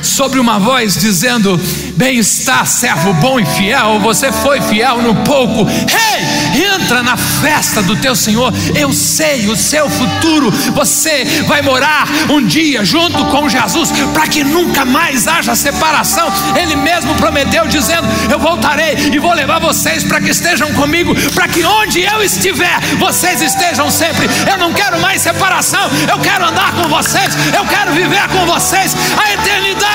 Sobre 0.02 0.40
uma 0.40 0.58
voz 0.58 0.94
dizendo: 0.96 1.58
Bem 1.94 2.18
está, 2.18 2.64
servo 2.64 3.14
bom 3.14 3.38
e 3.38 3.46
fiel, 3.46 4.00
você 4.00 4.32
foi 4.32 4.60
fiel 4.60 5.00
no 5.00 5.14
pouco. 5.22 5.66
Ei, 5.70 6.64
entra 6.64 7.02
na 7.02 7.16
festa 7.16 7.80
do 7.82 7.94
teu 7.96 8.16
Senhor. 8.16 8.52
Eu 8.74 8.92
sei 8.92 9.46
o 9.46 9.56
seu 9.56 9.88
futuro. 9.88 10.50
Você 10.50 11.24
vai 11.46 11.62
morar 11.62 12.08
um 12.28 12.44
dia 12.44 12.84
junto 12.84 13.24
com 13.26 13.48
Jesus 13.48 13.90
para 14.12 14.26
que 14.26 14.42
nunca 14.42 14.84
mais 14.84 15.28
haja 15.28 15.54
separação. 15.54 16.32
Ele 16.60 16.74
mesmo 16.74 17.14
prometeu, 17.14 17.68
dizendo: 17.68 18.08
Eu 18.30 18.40
voltarei 18.40 19.10
e 19.12 19.18
vou 19.20 19.32
levar 19.32 19.60
vocês 19.60 20.02
para 20.02 20.20
que 20.20 20.30
estejam 20.30 20.72
comigo, 20.72 21.14
para 21.32 21.46
que 21.46 21.64
onde 21.64 22.02
eu 22.02 22.22
estiver, 22.22 22.80
vocês 22.98 23.40
estejam 23.40 23.88
sempre. 23.88 24.28
Eu 24.50 24.58
não 24.58 24.72
quero 24.72 25.00
mais 25.00 25.22
separação, 25.22 25.88
eu 26.10 26.18
quero 26.18 26.44
andar 26.44 26.72
com 26.72 26.88
vocês, 26.88 27.36
eu 27.56 27.64
quero 27.66 27.92
viver 27.92 28.26
com 28.28 28.44
vocês. 28.46 28.96
A 29.16 29.32
eternidade 29.34 29.91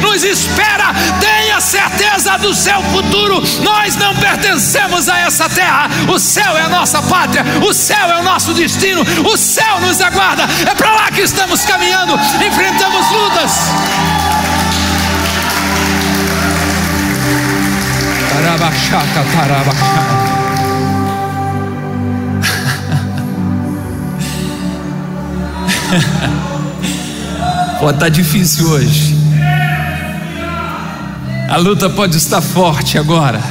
nos 0.00 0.24
espera. 0.24 0.94
Tenha 1.20 1.60
certeza 1.60 2.36
do 2.38 2.54
seu 2.54 2.80
futuro. 2.84 3.42
Nós 3.62 3.96
não 3.96 4.14
pertencemos 4.16 5.08
a 5.08 5.18
essa 5.20 5.48
terra. 5.48 5.88
O 6.08 6.18
céu 6.18 6.56
é 6.56 6.62
a 6.62 6.68
nossa 6.68 7.02
pátria, 7.02 7.44
o 7.66 7.72
céu 7.72 8.10
é 8.10 8.20
o 8.20 8.22
nosso 8.22 8.52
destino, 8.54 9.02
o 9.24 9.36
céu 9.36 9.80
nos 9.80 10.00
aguarda. 10.00 10.44
É 10.68 10.74
para 10.74 10.92
lá 10.92 11.10
que 11.10 11.22
estamos 11.22 11.64
caminhando. 11.64 12.14
Enfrentamos 12.14 13.10
lutas. 13.10 13.52
Tarabachaca, 18.32 19.24
tarabachaca. 19.34 20.28
Pô, 27.80 27.92
tá 27.92 28.08
difícil 28.08 28.68
hoje. 28.68 29.17
A 31.48 31.56
luta 31.56 31.88
pode 31.88 32.14
estar 32.14 32.42
forte 32.42 32.98
agora, 32.98 33.42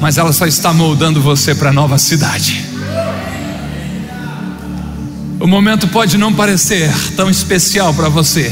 mas 0.00 0.16
ela 0.16 0.32
só 0.32 0.46
está 0.46 0.72
moldando 0.72 1.20
você 1.20 1.54
para 1.54 1.68
a 1.68 1.72
nova 1.72 1.98
cidade. 1.98 2.64
O 5.38 5.46
momento 5.46 5.86
pode 5.88 6.16
não 6.16 6.32
parecer 6.32 6.90
tão 7.14 7.28
especial 7.28 7.92
para 7.92 8.08
você. 8.08 8.50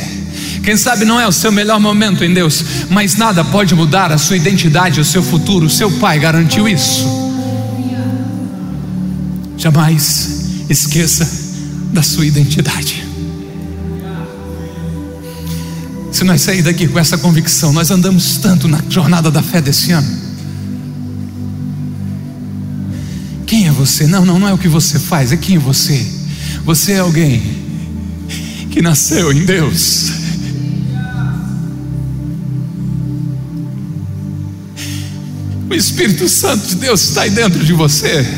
Quem 0.62 0.76
sabe 0.76 1.06
não 1.06 1.18
é 1.18 1.26
o 1.26 1.32
seu 1.32 1.50
melhor 1.50 1.80
momento 1.80 2.22
em 2.22 2.34
Deus, 2.34 2.62
mas 2.90 3.16
nada 3.16 3.42
pode 3.42 3.74
mudar 3.74 4.12
a 4.12 4.18
sua 4.18 4.36
identidade, 4.36 5.00
o 5.00 5.04
seu 5.04 5.22
futuro. 5.22 5.64
O 5.64 5.70
seu 5.70 5.90
pai 5.92 6.18
garantiu 6.18 6.68
isso. 6.68 7.06
Jamais 9.56 10.66
esqueça 10.68 11.26
da 11.90 12.02
sua 12.02 12.26
identidade. 12.26 13.09
Se 16.20 16.24
nós 16.24 16.42
sair 16.42 16.60
daqui 16.60 16.86
com 16.86 16.98
essa 16.98 17.16
convicção, 17.16 17.72
nós 17.72 17.90
andamos 17.90 18.36
tanto 18.36 18.68
na 18.68 18.78
jornada 18.90 19.30
da 19.30 19.42
fé 19.42 19.58
desse 19.58 19.90
ano. 19.90 20.18
Quem 23.46 23.66
é 23.66 23.70
você? 23.70 24.06
Não, 24.06 24.26
não, 24.26 24.38
não 24.38 24.46
é 24.46 24.52
o 24.52 24.58
que 24.58 24.68
você 24.68 24.98
faz, 24.98 25.32
é 25.32 25.38
quem 25.38 25.56
é 25.56 25.58
você. 25.58 26.06
Você 26.62 26.92
é 26.92 26.98
alguém 26.98 27.42
que 28.70 28.82
nasceu 28.82 29.32
em 29.32 29.46
Deus. 29.46 30.12
O 35.70 35.74
Espírito 35.74 36.28
Santo 36.28 36.66
de 36.66 36.74
Deus 36.74 37.02
está 37.02 37.22
aí 37.22 37.30
dentro 37.30 37.64
de 37.64 37.72
você. 37.72 38.28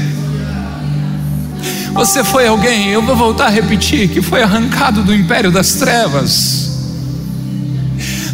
Você 1.95 2.23
foi 2.23 2.47
alguém, 2.47 2.91
eu 2.91 3.05
vou 3.05 3.17
voltar 3.17 3.47
a 3.47 3.51
repetir, 3.51 4.09
que 4.09 4.23
foi 4.23 4.41
arrancado 4.41 5.03
do 5.03 5.13
império 5.13 5.51
das 5.51 5.73
trevas 5.73 6.72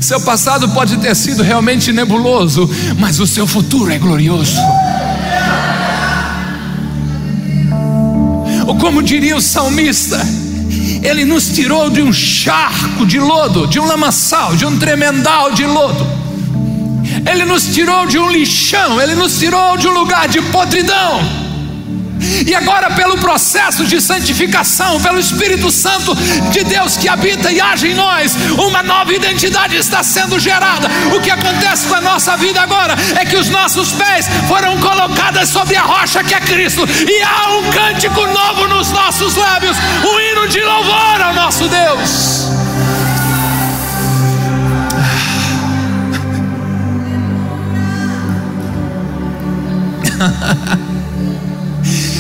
seu 0.01 0.21
passado 0.21 0.69
pode 0.71 0.97
ter 0.99 1.15
sido 1.15 1.43
realmente 1.43 1.93
nebuloso, 1.93 2.69
mas 2.99 3.21
o 3.21 3.27
seu 3.27 3.47
futuro 3.47 3.93
é 3.93 3.99
glorioso. 3.99 4.59
Ou 8.67 8.77
como 8.77 9.03
diria 9.03 9.37
o 9.37 9.41
salmista, 9.41 10.21
ele 11.03 11.25
nos 11.25 11.49
tirou 11.49 11.91
de 11.91 12.03
um 12.03 12.13
charco 12.13 13.07
de 13.07 13.19
lodo, 13.19 13.67
de 13.67 13.81
um 13.81 13.87
lamaçal, 13.87 14.55
de 14.57 14.67
um 14.67 14.79
tremendal 14.79 15.53
de 15.53 15.65
lodo. 15.65 16.07
Ele 17.31 17.45
nos 17.45 17.67
tirou 17.75 18.07
de 18.07 18.19
um 18.19 18.31
lixão, 18.31 19.01
ele 19.01 19.15
nos 19.15 19.39
tirou 19.39 19.77
de 19.77 19.89
um 19.89 19.93
lugar 19.93 20.29
de 20.29 20.41
podridão 20.43 21.38
e 22.47 22.55
agora, 22.55 22.91
pelo 22.91 23.19
processo 23.19 23.85
de 23.85 24.01
santificação, 24.01 25.01
pelo 25.01 25.19
Espírito 25.19 25.71
Santo 25.71 26.15
de 26.51 26.65
Deus 26.65 26.97
que 26.97 27.09
habita 27.09 27.51
e 27.51 27.61
age 27.61 27.89
em 27.89 27.95
nós, 27.95 28.37
uma 28.59 28.83
nova 28.83 29.13
identidade 29.13 29.77
está 29.77 30.03
sendo 30.03 30.39
gerada. 30.39 30.89
O 31.15 31.21
que 31.21 31.31
acontece 31.31 31.87
com 31.87 31.95
a 31.95 32.01
nossa 32.01 32.37
vida 32.37 32.61
agora 32.61 32.95
é 33.19 33.25
que 33.25 33.37
os 33.37 33.49
nossos 33.49 33.93
pés 33.93 34.27
foram 34.49 34.79
colocados 34.79 35.49
sobre 35.49 35.77
a 35.77 35.83
rocha 35.83 36.25
que 36.25 36.35
é 36.35 36.41
Cristo, 36.41 36.85
e 36.87 37.23
há 37.23 37.59
um 37.59 37.71
cântico 37.71 38.27
novo 38.27 38.67
nos 38.69 38.91
nossos 38.91 39.37
lábios, 39.37 39.77
um 40.05 40.21
hino 40.21 40.49
de 40.49 40.61
louvor 40.61 41.21
ao 41.23 41.35
nosso 41.35 41.69
Deus. 41.69 42.49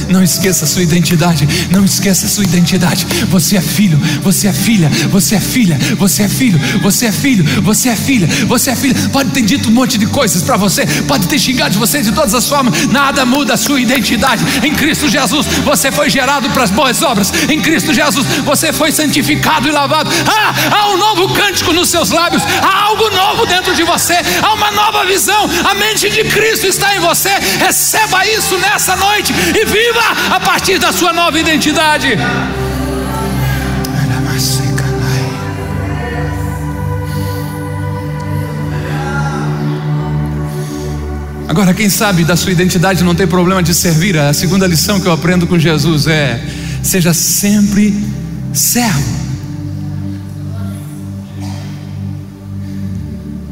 Não 0.08 0.22
esqueça 0.22 0.64
a 0.64 0.68
sua 0.68 0.82
identidade. 0.82 1.46
Não 1.70 1.84
esqueça 1.84 2.26
a 2.26 2.28
sua 2.28 2.44
identidade. 2.44 3.06
Você 3.28 3.56
é 3.56 3.60
filho, 3.60 3.98
você 4.22 4.48
é 4.48 4.52
filha, 4.52 4.90
você 5.10 5.36
é 5.36 5.40
filha, 5.40 5.78
você 5.96 6.22
é 6.22 6.28
filho, 6.28 6.58
você 6.80 7.06
é 7.06 7.12
filho, 7.12 7.44
você 7.62 7.88
é 7.90 7.96
filha, 7.96 8.28
você 8.46 8.70
é 8.70 8.76
filha. 8.76 8.94
Pode 9.12 9.30
ter 9.30 9.42
dito 9.42 9.68
um 9.68 9.72
monte 9.72 9.98
de 9.98 10.06
coisas 10.06 10.42
para 10.42 10.56
você, 10.56 10.86
pode 11.06 11.28
ter 11.28 11.38
xingado 11.38 11.78
você 11.78 12.00
de 12.00 12.12
todas 12.12 12.34
as 12.34 12.48
formas. 12.48 12.86
Nada 12.88 13.26
muda 13.26 13.54
a 13.54 13.56
sua 13.56 13.80
identidade. 13.80 14.44
Em 14.64 14.74
Cristo 14.74 15.08
Jesus, 15.08 15.46
você 15.64 15.92
foi 15.92 16.08
gerado 16.08 16.48
para 16.50 16.64
as 16.64 16.70
boas 16.70 17.02
obras. 17.02 17.32
Em 17.48 17.60
Cristo 17.60 17.92
Jesus, 17.92 18.26
você 18.44 18.72
foi 18.72 18.90
santificado 18.90 19.68
e 19.68 19.70
lavado. 19.70 20.10
Ah, 20.26 20.54
há 20.74 20.90
um 20.90 20.96
novo 20.96 21.34
cântico 21.34 21.72
nos 21.72 21.88
seus 21.90 22.10
lábios. 22.10 22.42
Há 22.62 22.84
algo 22.84 23.10
novo 23.10 23.46
dentro 23.46 23.74
de 23.74 23.82
você. 23.82 24.14
Há 24.42 24.54
uma 24.54 24.70
nova 24.70 25.04
visão. 25.04 25.48
A 25.64 25.74
mente 25.74 26.08
de 26.08 26.24
Cristo 26.24 26.66
está 26.66 26.96
em 26.96 27.00
você. 27.00 27.30
Receba 27.58 28.26
isso 28.26 28.56
nessa 28.58 28.96
noite 28.96 29.32
e 29.32 29.64
viva 29.64 29.97
viva 29.98 30.36
a 30.36 30.40
partir 30.40 30.78
da 30.78 30.92
sua 30.92 31.12
nova 31.12 31.38
identidade. 31.38 32.08
Agora, 41.48 41.74
quem 41.74 41.88
sabe 41.88 42.24
da 42.24 42.36
sua 42.36 42.52
identidade 42.52 43.02
não 43.02 43.14
tem 43.14 43.26
problema 43.26 43.62
de 43.62 43.74
servir. 43.74 44.16
A 44.16 44.32
segunda 44.32 44.66
lição 44.66 45.00
que 45.00 45.06
eu 45.06 45.12
aprendo 45.12 45.46
com 45.46 45.58
Jesus 45.58 46.06
é: 46.06 46.40
seja 46.82 47.12
sempre 47.12 47.94
servo. 48.52 49.18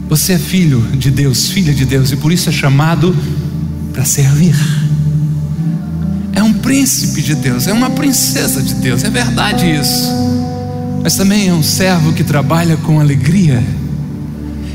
Você 0.08 0.34
é 0.34 0.38
filho 0.38 0.80
de 0.92 1.10
Deus, 1.10 1.48
filha 1.48 1.74
de 1.74 1.84
Deus, 1.84 2.12
e 2.12 2.16
por 2.16 2.30
isso 2.30 2.48
é 2.48 2.52
chamado 2.52 3.16
para 3.92 4.04
servir 4.04 4.54
príncipe 6.66 7.22
de 7.22 7.36
Deus, 7.36 7.68
é 7.68 7.72
uma 7.72 7.90
princesa 7.90 8.60
de 8.60 8.74
Deus, 8.74 9.04
é 9.04 9.08
verdade 9.08 9.70
isso. 9.70 10.10
Mas 11.00 11.14
também 11.14 11.46
é 11.46 11.54
um 11.54 11.62
servo 11.62 12.12
que 12.12 12.24
trabalha 12.24 12.76
com 12.78 12.98
alegria. 12.98 13.62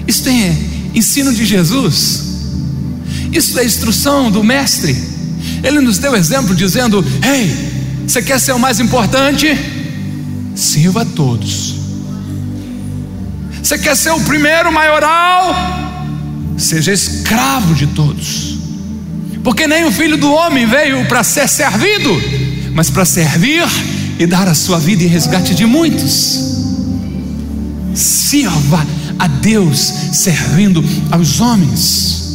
Isso 0.07 0.29
é 0.29 0.55
ensino 0.95 1.33
de 1.33 1.45
Jesus. 1.45 2.23
Isso 3.33 3.59
é 3.59 3.65
instrução 3.65 4.31
do 4.31 4.41
mestre. 4.41 4.95
Ele 5.61 5.81
nos 5.81 5.97
deu 5.97 6.15
exemplo 6.15 6.55
dizendo: 6.55 7.03
"Ei, 7.21 8.07
você 8.07 8.21
quer 8.21 8.39
ser 8.39 8.53
o 8.53 8.59
mais 8.59 8.79
importante? 8.79 9.47
Sirva 10.55 11.01
a 11.01 11.05
todos. 11.05 11.75
Você 13.61 13.77
quer 13.77 13.97
ser 13.97 14.11
o 14.11 14.21
primeiro 14.21 14.71
maioral? 14.71 15.53
Seja 16.57 16.93
escravo 16.93 17.75
de 17.75 17.87
todos. 17.87 18.60
Porque 19.43 19.67
nem 19.67 19.85
o 19.85 19.91
filho 19.91 20.17
do 20.17 20.31
homem 20.31 20.65
veio 20.65 21.05
para 21.07 21.23
ser 21.23 21.47
servido, 21.47 22.09
mas 22.73 22.89
para 22.89 23.05
servir 23.05 23.63
e 24.19 24.25
dar 24.25 24.47
a 24.47 24.53
sua 24.53 24.79
vida 24.79 25.03
em 25.03 25.07
resgate 25.07 25.55
de 25.55 25.65
muitos. 25.65 26.39
Sirva 27.95 28.85
a 29.17 29.27
Deus 29.27 29.79
servindo 30.13 30.83
aos 31.11 31.39
homens. 31.39 32.30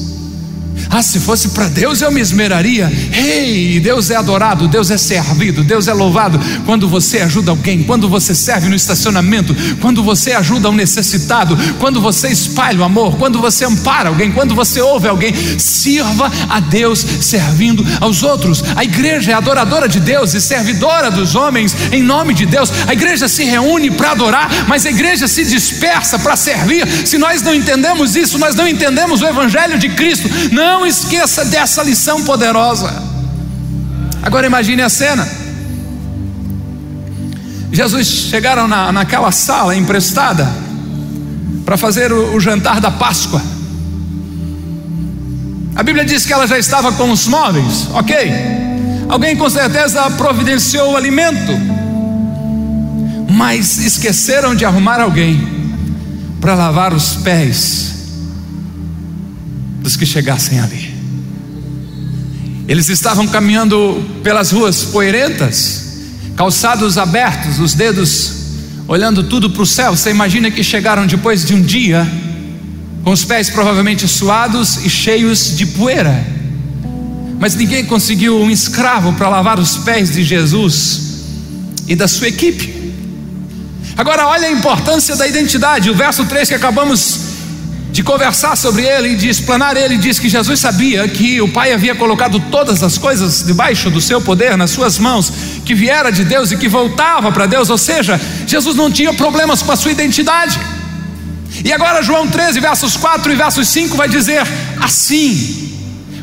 Ah, 0.91 1.03
se 1.03 1.21
fosse 1.21 1.49
para 1.49 1.69
Deus 1.69 2.01
eu 2.01 2.11
me 2.11 2.21
esmeraria. 2.21 2.91
Ei, 3.13 3.75
hey, 3.75 3.81
Deus 3.81 4.11
é 4.11 4.17
adorado, 4.17 4.69
Deus 4.69 4.91
é 4.91 4.99
servido, 4.99 5.65
Deus 5.65 5.89
é 5.89 5.93
louvado 5.93 6.41
quando 6.65 6.89
você 6.89 7.19
ajuda 7.19 7.51
alguém, 7.51 7.83
quando 7.83 8.09
você 8.09 8.35
serve 8.35 8.69
no 8.69 8.75
estacionamento, 8.75 9.55
quando 9.81 10.03
você 10.03 10.33
ajuda 10.33 10.71
um 10.71 10.75
necessitado, 10.75 11.57
quando 11.79 12.01
você 12.01 12.29
espalha 12.29 12.81
o 12.81 12.85
amor, 12.85 13.17
quando 13.17 13.41
você 13.41 13.65
ampara 13.65 14.09
alguém, 14.09 14.33
quando 14.33 14.55
você 14.55 14.81
ouve 14.81 15.09
alguém. 15.09 15.35
Sirva 15.59 16.31
a 16.49 16.61
Deus 16.61 17.05
servindo 17.21 17.85
aos 18.01 18.23
outros. 18.23 18.63
A 18.75 18.85
igreja 18.85 19.33
é 19.33 19.35
adoradora 19.35 19.89
de 19.89 20.01
Deus 20.01 20.35
e 20.35 20.41
servidora 20.41 21.11
dos 21.11 21.35
homens 21.35 21.75
em 21.93 22.03
nome 22.03 22.35
de 22.35 22.47
Deus. 22.47 22.73
A 22.87 22.93
igreja 22.93 23.29
se 23.29 23.45
reúne 23.45 23.91
para 23.91 24.13
adorar, 24.13 24.49
mas 24.69 24.85
a 24.87 24.91
igreja 24.91 25.29
se 25.29 25.45
dispersa 25.45 26.19
para 26.19 26.37
servir. 26.37 26.87
Se 27.07 27.19
nós 27.19 27.43
não 27.43 27.55
entendemos 27.55 28.17
isso, 28.17 28.39
nós 28.39 28.55
não 28.55 28.67
entendemos 28.67 29.23
o 29.23 29.27
evangelho 29.27 29.79
de 29.79 29.89
Cristo. 29.89 30.29
Não 30.53 30.76
não 30.77 30.87
esqueça 30.87 31.43
dessa 31.47 31.83
lição 31.83 32.23
poderosa. 32.23 32.93
Agora 34.23 34.47
imagine 34.47 34.83
a 34.83 34.91
cena. 34.91 35.27
Jesus 37.73 38.07
chegaram 38.07 38.69
na, 38.69 38.93
naquela 38.93 39.33
sala 39.33 39.75
emprestada 39.75 40.47
para 41.65 41.79
fazer 41.79 42.13
o, 42.13 42.35
o 42.35 42.41
jantar 42.41 42.79
da 42.81 42.91
Páscoa. 42.91 43.41
A 45.75 45.83
Bíblia 45.83 46.05
diz 46.05 46.27
que 46.27 46.33
ela 46.33 46.47
já 46.47 46.59
estava 46.59 46.93
com 46.93 47.11
os 47.11 47.27
móveis, 47.27 47.89
ok? 47.93 48.31
Alguém 49.09 49.37
com 49.37 49.49
certeza 49.49 50.11
providenciou 50.11 50.93
o 50.93 50.97
alimento, 50.97 51.53
mas 53.31 53.79
esqueceram 53.79 54.55
de 54.55 54.65
arrumar 54.65 55.01
alguém 55.01 55.41
para 56.41 56.55
lavar 56.55 56.93
os 56.93 57.17
pés 57.17 57.96
dos 59.87 59.95
que 59.95 60.05
chegassem 60.05 60.59
ali. 60.59 60.93
Eles 62.67 62.89
estavam 62.89 63.25
caminhando 63.29 64.05
pelas 64.21 64.51
ruas 64.51 64.83
poeirentas, 64.83 66.01
calçados 66.35 66.99
abertos, 66.99 67.61
os 67.61 67.73
dedos 67.73 68.33
olhando 68.89 69.23
tudo 69.23 69.49
para 69.49 69.63
o 69.63 69.67
céu. 69.67 69.97
Você 69.97 70.11
imagina 70.11 70.51
que 70.51 70.65
chegaram 70.65 71.07
depois 71.07 71.45
de 71.45 71.55
um 71.55 71.63
dia, 71.63 72.05
com 73.05 73.13
os 73.13 73.25
pés 73.25 73.49
provavelmente 73.49 74.09
suados 74.09 74.85
e 74.85 74.91
cheios 74.91 75.57
de 75.57 75.65
poeira. 75.67 76.27
Mas 77.39 77.55
ninguém 77.55 77.85
conseguiu 77.85 78.41
um 78.41 78.51
escravo 78.51 79.13
para 79.13 79.29
lavar 79.29 79.61
os 79.61 79.77
pés 79.77 80.11
de 80.11 80.25
Jesus 80.25 81.01
e 81.87 81.95
da 81.95 82.09
sua 82.09 82.27
equipe. 82.27 82.93
Agora, 83.97 84.27
olha 84.27 84.49
a 84.49 84.51
importância 84.51 85.15
da 85.15 85.29
identidade. 85.29 85.89
O 85.89 85.95
verso 85.95 86.25
3 86.25 86.49
que 86.49 86.55
acabamos 86.57 87.26
de 87.91 88.03
conversar 88.03 88.57
sobre 88.57 88.83
ele 88.85 89.11
e 89.11 89.17
de 89.17 89.29
explanar 89.29 89.77
ele, 89.77 89.97
diz 89.97 90.19
que 90.19 90.29
Jesus 90.29 90.61
sabia 90.61 91.09
que 91.09 91.41
o 91.41 91.49
Pai 91.49 91.73
havia 91.73 91.95
colocado 91.95 92.39
todas 92.51 92.83
as 92.83 92.99
coisas 92.99 93.43
debaixo 93.43 93.91
do 93.91 94.01
seu 94.01 94.21
poder, 94.21 94.57
nas 94.57 94.71
suas 94.71 94.99
mãos, 94.99 95.33
que 95.65 95.75
viera 95.75 96.11
de 96.11 96.25
Deus 96.25 96.51
e 96.53 96.57
que 96.57 96.69
voltava 96.69 97.33
para 97.33 97.47
Deus, 97.47 97.71
ou 97.71 97.79
seja, 97.79 98.21
Jesus 98.47 98.77
não 98.77 98.91
tinha 98.91 99.15
problemas 99.15 99.63
com 99.63 99.73
a 99.73 99.77
sua 99.77 99.93
identidade. 99.93 100.59
E 101.65 101.73
agora, 101.73 102.03
João 102.03 102.29
13, 102.29 102.61
versos 102.61 102.97
4 102.97 103.33
e 103.33 103.35
versos 103.35 103.67
5 103.69 103.97
vai 103.97 104.09
dizer 104.09 104.43
assim: 104.79 105.67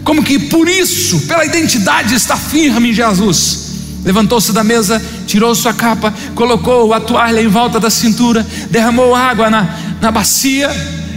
como 0.03 0.23
que 0.23 0.37
por 0.37 0.67
isso, 0.67 1.21
pela 1.21 1.45
identidade, 1.45 2.13
está 2.13 2.37
firme 2.37 2.89
em 2.89 2.93
Jesus. 2.93 3.63
Levantou-se 4.03 4.51
da 4.51 4.63
mesa, 4.63 5.01
tirou 5.25 5.55
sua 5.55 5.73
capa, 5.73 6.13
colocou 6.35 6.93
a 6.93 6.99
toalha 6.99 7.41
em 7.41 7.47
volta 7.47 7.79
da 7.79 7.89
cintura, 7.89 8.45
derramou 8.69 9.15
água 9.15 9.49
na, 9.49 9.75
na 10.01 10.11
bacia 10.11 10.69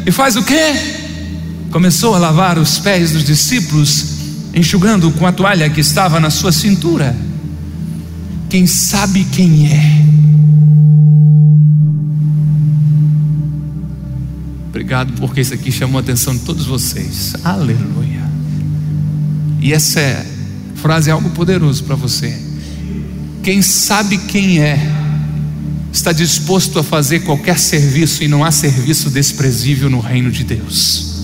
e 0.07 0.12
faz 0.12 0.37
o 0.37 0.45
quê? 0.45 0.73
Começou 1.73 2.14
a 2.14 2.19
lavar 2.19 2.59
os 2.59 2.79
pés 2.79 3.11
dos 3.11 3.25
discípulos, 3.25 4.07
enxugando 4.55 5.11
com 5.11 5.27
a 5.27 5.33
toalha 5.33 5.69
que 5.69 5.81
estava 5.81 6.21
na 6.21 6.31
sua 6.31 6.53
cintura. 6.53 7.14
Quem 8.49 8.69
sabe 8.69 9.25
quem 9.25 9.66
é? 9.66 10.07
Obrigado, 14.69 15.12
porque 15.14 15.40
isso 15.40 15.53
aqui 15.53 15.73
chamou 15.73 15.99
a 15.99 16.01
atenção 16.01 16.37
de 16.37 16.42
todos 16.42 16.64
vocês. 16.64 17.35
Aleluia. 17.42 18.25
E 19.61 19.73
essa 19.73 20.25
frase 20.77 21.11
é 21.11 21.12
algo 21.12 21.31
poderoso 21.31 21.83
para 21.83 21.97
você. 21.97 22.40
Quem 23.42 23.61
sabe 23.61 24.19
quem 24.19 24.61
é, 24.61 24.79
está 25.96 26.12
disposto 26.12 26.78
a 26.78 26.85
fazer 26.85 27.20
qualquer 27.20 27.59
serviço 27.59 28.22
e 28.22 28.28
não 28.28 28.44
há 28.44 28.50
serviço 28.50 29.11
desprezível 29.11 29.88
no 29.88 29.98
reino 29.98 30.30
de 30.30 30.44
Deus. 30.44 31.16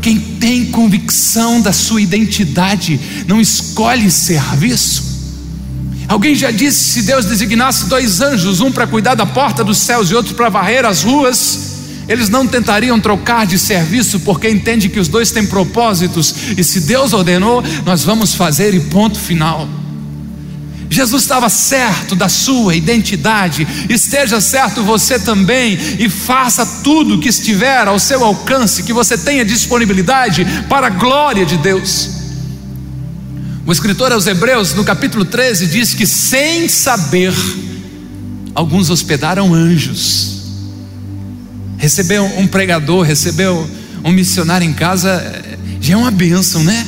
Quem 0.00 0.18
tem 0.18 0.66
convicção 0.66 1.60
da 1.60 1.72
sua 1.72 2.02
identidade 2.02 3.00
não 3.26 3.40
escolhe 3.40 4.10
serviço. 4.10 5.02
Alguém 6.06 6.34
já 6.34 6.50
disse: 6.50 6.92
se 6.92 7.02
Deus 7.02 7.24
designasse 7.24 7.86
dois 7.86 8.20
anjos, 8.20 8.60
um 8.60 8.70
para 8.70 8.86
cuidar 8.86 9.14
da 9.14 9.24
porta 9.24 9.64
dos 9.64 9.78
céus 9.78 10.10
e 10.10 10.14
outro 10.14 10.34
para 10.34 10.48
varrer 10.48 10.84
as 10.84 11.02
ruas, 11.02 11.72
eles 12.08 12.28
não 12.28 12.46
tentariam 12.46 13.00
trocar 13.00 13.46
de 13.46 13.58
serviço, 13.58 14.20
porque 14.20 14.50
entende 14.50 14.88
que 14.88 15.00
os 15.00 15.08
dois 15.08 15.30
têm 15.30 15.46
propósitos, 15.46 16.34
e 16.58 16.62
se 16.62 16.80
Deus 16.80 17.12
ordenou, 17.12 17.62
nós 17.86 18.04
vamos 18.04 18.34
fazer, 18.34 18.74
e 18.74 18.80
ponto 18.80 19.18
final. 19.18 19.68
Jesus 20.92 21.22
estava 21.22 21.48
certo 21.48 22.14
da 22.14 22.28
sua 22.28 22.76
identidade, 22.76 23.66
esteja 23.88 24.42
certo 24.42 24.82
você 24.82 25.18
também 25.18 25.78
e 25.98 26.06
faça 26.08 26.66
tudo 26.84 27.18
que 27.18 27.30
estiver 27.30 27.88
ao 27.88 27.98
seu 27.98 28.22
alcance, 28.22 28.82
que 28.82 28.92
você 28.92 29.16
tenha 29.16 29.42
disponibilidade 29.42 30.44
para 30.68 30.88
a 30.88 30.90
glória 30.90 31.46
de 31.46 31.56
Deus. 31.56 32.10
O 33.64 33.72
escritor 33.72 34.12
aos 34.12 34.26
Hebreus, 34.26 34.74
no 34.74 34.84
capítulo 34.84 35.24
13, 35.24 35.66
diz 35.68 35.94
que 35.94 36.06
sem 36.06 36.68
saber, 36.68 37.32
alguns 38.54 38.90
hospedaram 38.90 39.54
anjos. 39.54 40.42
Receber 41.78 42.20
um 42.20 42.46
pregador, 42.46 43.02
receber 43.02 43.48
um 44.04 44.10
missionário 44.10 44.68
em 44.68 44.74
casa, 44.74 45.42
já 45.80 45.94
é 45.94 45.96
uma 45.96 46.10
bênção, 46.10 46.62
né? 46.62 46.86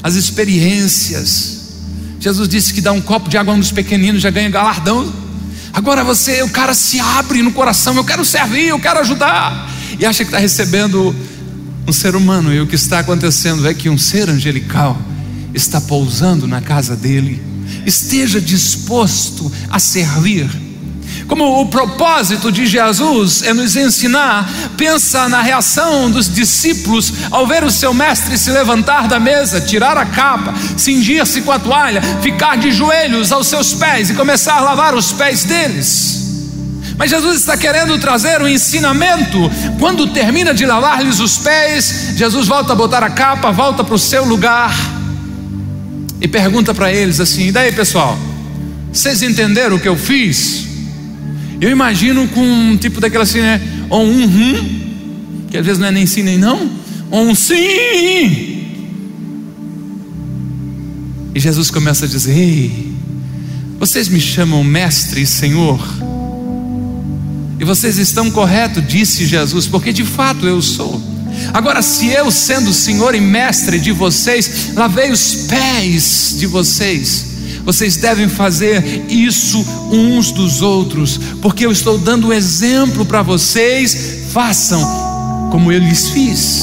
As 0.00 0.14
experiências, 0.14 1.55
Jesus 2.20 2.48
disse 2.48 2.72
que 2.72 2.80
dá 2.80 2.92
um 2.92 3.00
copo 3.00 3.28
de 3.28 3.36
água 3.36 3.52
a 3.52 3.56
um 3.56 3.60
dos 3.60 3.72
pequeninos, 3.72 4.22
já 4.22 4.30
ganha 4.30 4.48
galardão. 4.48 5.12
Agora 5.72 6.02
você, 6.02 6.42
o 6.42 6.50
cara 6.50 6.74
se 6.74 6.98
abre 6.98 7.42
no 7.42 7.52
coração, 7.52 7.94
eu 7.96 8.04
quero 8.04 8.24
servir, 8.24 8.68
eu 8.68 8.80
quero 8.80 9.00
ajudar, 9.00 9.70
e 9.98 10.06
acha 10.06 10.24
que 10.24 10.30
está 10.30 10.38
recebendo 10.38 11.14
um 11.86 11.92
ser 11.92 12.16
humano, 12.16 12.52
e 12.52 12.60
o 12.60 12.66
que 12.66 12.74
está 12.74 13.00
acontecendo 13.00 13.68
é 13.68 13.74
que 13.74 13.88
um 13.88 13.98
ser 13.98 14.28
angelical 14.28 15.00
está 15.54 15.80
pousando 15.80 16.46
na 16.46 16.60
casa 16.60 16.96
dele. 16.96 17.42
Esteja 17.84 18.40
disposto 18.40 19.52
a 19.70 19.78
servir 19.78 20.48
como 21.26 21.60
o 21.60 21.66
propósito 21.66 22.52
de 22.52 22.66
Jesus 22.66 23.42
é 23.42 23.52
nos 23.52 23.74
ensinar, 23.74 24.48
pensa 24.76 25.28
na 25.28 25.42
reação 25.42 26.10
dos 26.10 26.32
discípulos 26.32 27.12
ao 27.30 27.46
ver 27.46 27.64
o 27.64 27.70
seu 27.70 27.92
mestre 27.92 28.38
se 28.38 28.50
levantar 28.50 29.08
da 29.08 29.18
mesa, 29.18 29.60
tirar 29.60 29.98
a 29.98 30.06
capa, 30.06 30.54
cingir-se 30.76 31.40
com 31.40 31.50
a 31.50 31.58
toalha, 31.58 32.00
ficar 32.22 32.56
de 32.56 32.70
joelhos 32.70 33.32
aos 33.32 33.48
seus 33.48 33.74
pés 33.74 34.10
e 34.10 34.14
começar 34.14 34.54
a 34.54 34.60
lavar 34.60 34.94
os 34.94 35.12
pés 35.12 35.44
deles. 35.44 36.26
Mas 36.96 37.10
Jesus 37.10 37.36
está 37.36 37.56
querendo 37.56 37.98
trazer 37.98 38.40
um 38.40 38.48
ensinamento. 38.48 39.50
Quando 39.78 40.06
termina 40.06 40.54
de 40.54 40.64
lavar-lhes 40.64 41.20
os 41.20 41.36
pés, 41.36 42.12
Jesus 42.16 42.46
volta 42.48 42.72
a 42.72 42.76
botar 42.76 43.02
a 43.02 43.10
capa, 43.10 43.50
volta 43.50 43.84
para 43.84 43.94
o 43.94 43.98
seu 43.98 44.24
lugar 44.24 44.74
e 46.20 46.26
pergunta 46.26 46.72
para 46.72 46.92
eles 46.92 47.20
assim: 47.20 47.48
e 47.48 47.52
daí 47.52 47.72
pessoal, 47.72 48.16
vocês 48.92 49.22
entenderam 49.22 49.76
o 49.76 49.80
que 49.80 49.88
eu 49.88 49.96
fiz? 49.96 50.65
Eu 51.60 51.70
imagino 51.70 52.28
com 52.28 52.42
um 52.42 52.76
tipo 52.76 53.00
daquela 53.00 53.24
assim, 53.24 53.40
né? 53.40 53.60
Ou 53.88 54.04
um 54.04 54.24
hum, 54.24 55.46
que 55.50 55.56
às 55.56 55.64
vezes 55.64 55.78
não 55.78 55.88
é 55.88 55.90
nem 55.90 56.06
sim 56.06 56.22
nem 56.22 56.38
não, 56.38 56.70
ou 57.10 57.28
um 57.28 57.34
sim. 57.34 58.64
E 61.34 61.40
Jesus 61.40 61.70
começa 61.70 62.04
a 62.04 62.08
dizer: 62.08 62.36
Ei, 62.36 62.92
vocês 63.78 64.08
me 64.08 64.20
chamam 64.20 64.62
mestre 64.64 65.22
e 65.22 65.26
senhor. 65.26 65.80
E 67.58 67.64
vocês 67.64 67.96
estão 67.96 68.30
corretos, 68.30 68.86
disse 68.86 69.24
Jesus, 69.24 69.66
porque 69.66 69.92
de 69.92 70.04
fato 70.04 70.46
eu 70.46 70.60
sou. 70.60 71.00
Agora, 71.52 71.82
se 71.82 72.08
eu, 72.08 72.30
sendo 72.30 72.72
Senhor 72.72 73.14
e 73.14 73.20
Mestre 73.20 73.78
de 73.78 73.92
vocês, 73.92 74.72
lavei 74.74 75.10
os 75.10 75.46
pés 75.48 76.34
de 76.38 76.46
vocês, 76.46 77.26
vocês 77.66 77.96
devem 77.96 78.28
fazer 78.28 79.06
isso 79.10 79.58
uns 79.90 80.30
dos 80.30 80.62
outros, 80.62 81.18
porque 81.42 81.66
eu 81.66 81.72
estou 81.72 81.98
dando 81.98 82.28
um 82.28 82.32
exemplo 82.32 83.04
para 83.04 83.22
vocês, 83.22 84.28
façam 84.32 84.80
como 85.50 85.72
eu 85.72 85.80
lhes 85.80 86.10
fiz. 86.10 86.62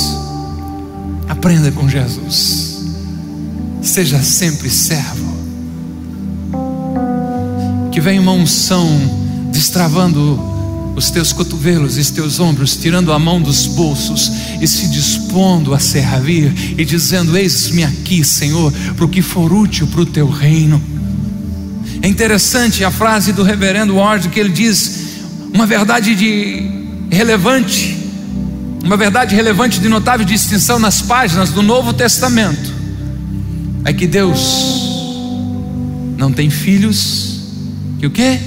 Aprenda 1.27 1.73
com 1.73 1.89
Jesus, 1.89 2.85
seja 3.81 4.23
sempre 4.23 4.69
servo. 4.69 5.33
Que 7.91 7.99
venha 7.99 8.21
uma 8.21 8.31
unção 8.31 8.87
destravando 9.51 10.39
os 10.95 11.09
teus 11.09 11.33
cotovelos 11.33 11.97
e 11.97 12.01
os 12.01 12.11
teus 12.11 12.39
ombros, 12.39 12.77
tirando 12.77 13.11
a 13.11 13.19
mão 13.19 13.41
dos 13.41 13.67
bolsos 13.67 14.31
e 14.61 14.67
se 14.67 14.87
dispondo 14.87 15.73
a 15.73 15.79
servir 15.79 16.75
e 16.77 16.85
dizendo: 16.85 17.35
Eis-me 17.35 17.83
aqui, 17.83 18.23
Senhor, 18.23 18.71
para 18.95 19.05
o 19.05 19.09
que 19.09 19.21
for 19.21 19.51
útil 19.51 19.87
para 19.87 20.01
o 20.01 20.05
teu 20.05 20.29
reino. 20.29 20.92
É 22.01 22.07
interessante 22.07 22.83
a 22.83 22.91
frase 22.91 23.33
do 23.33 23.43
reverendo 23.43 23.95
Ward 23.95 24.29
que 24.29 24.39
ele 24.39 24.49
diz 24.49 25.21
uma 25.53 25.65
verdade 25.65 26.15
de 26.15 26.69
relevante, 27.11 27.97
uma 28.83 28.97
verdade 28.97 29.35
relevante 29.35 29.79
de 29.79 29.87
notável 29.87 30.25
distinção 30.25 30.79
nas 30.79 31.01
páginas 31.01 31.51
do 31.51 31.61
Novo 31.61 31.93
Testamento. 31.93 32.73
É 33.85 33.93
que 33.93 34.07
Deus 34.07 34.81
não 36.17 36.31
tem 36.31 36.49
filhos 36.49 37.41
que 37.99 38.07
o 38.07 38.11
quê? 38.11 38.39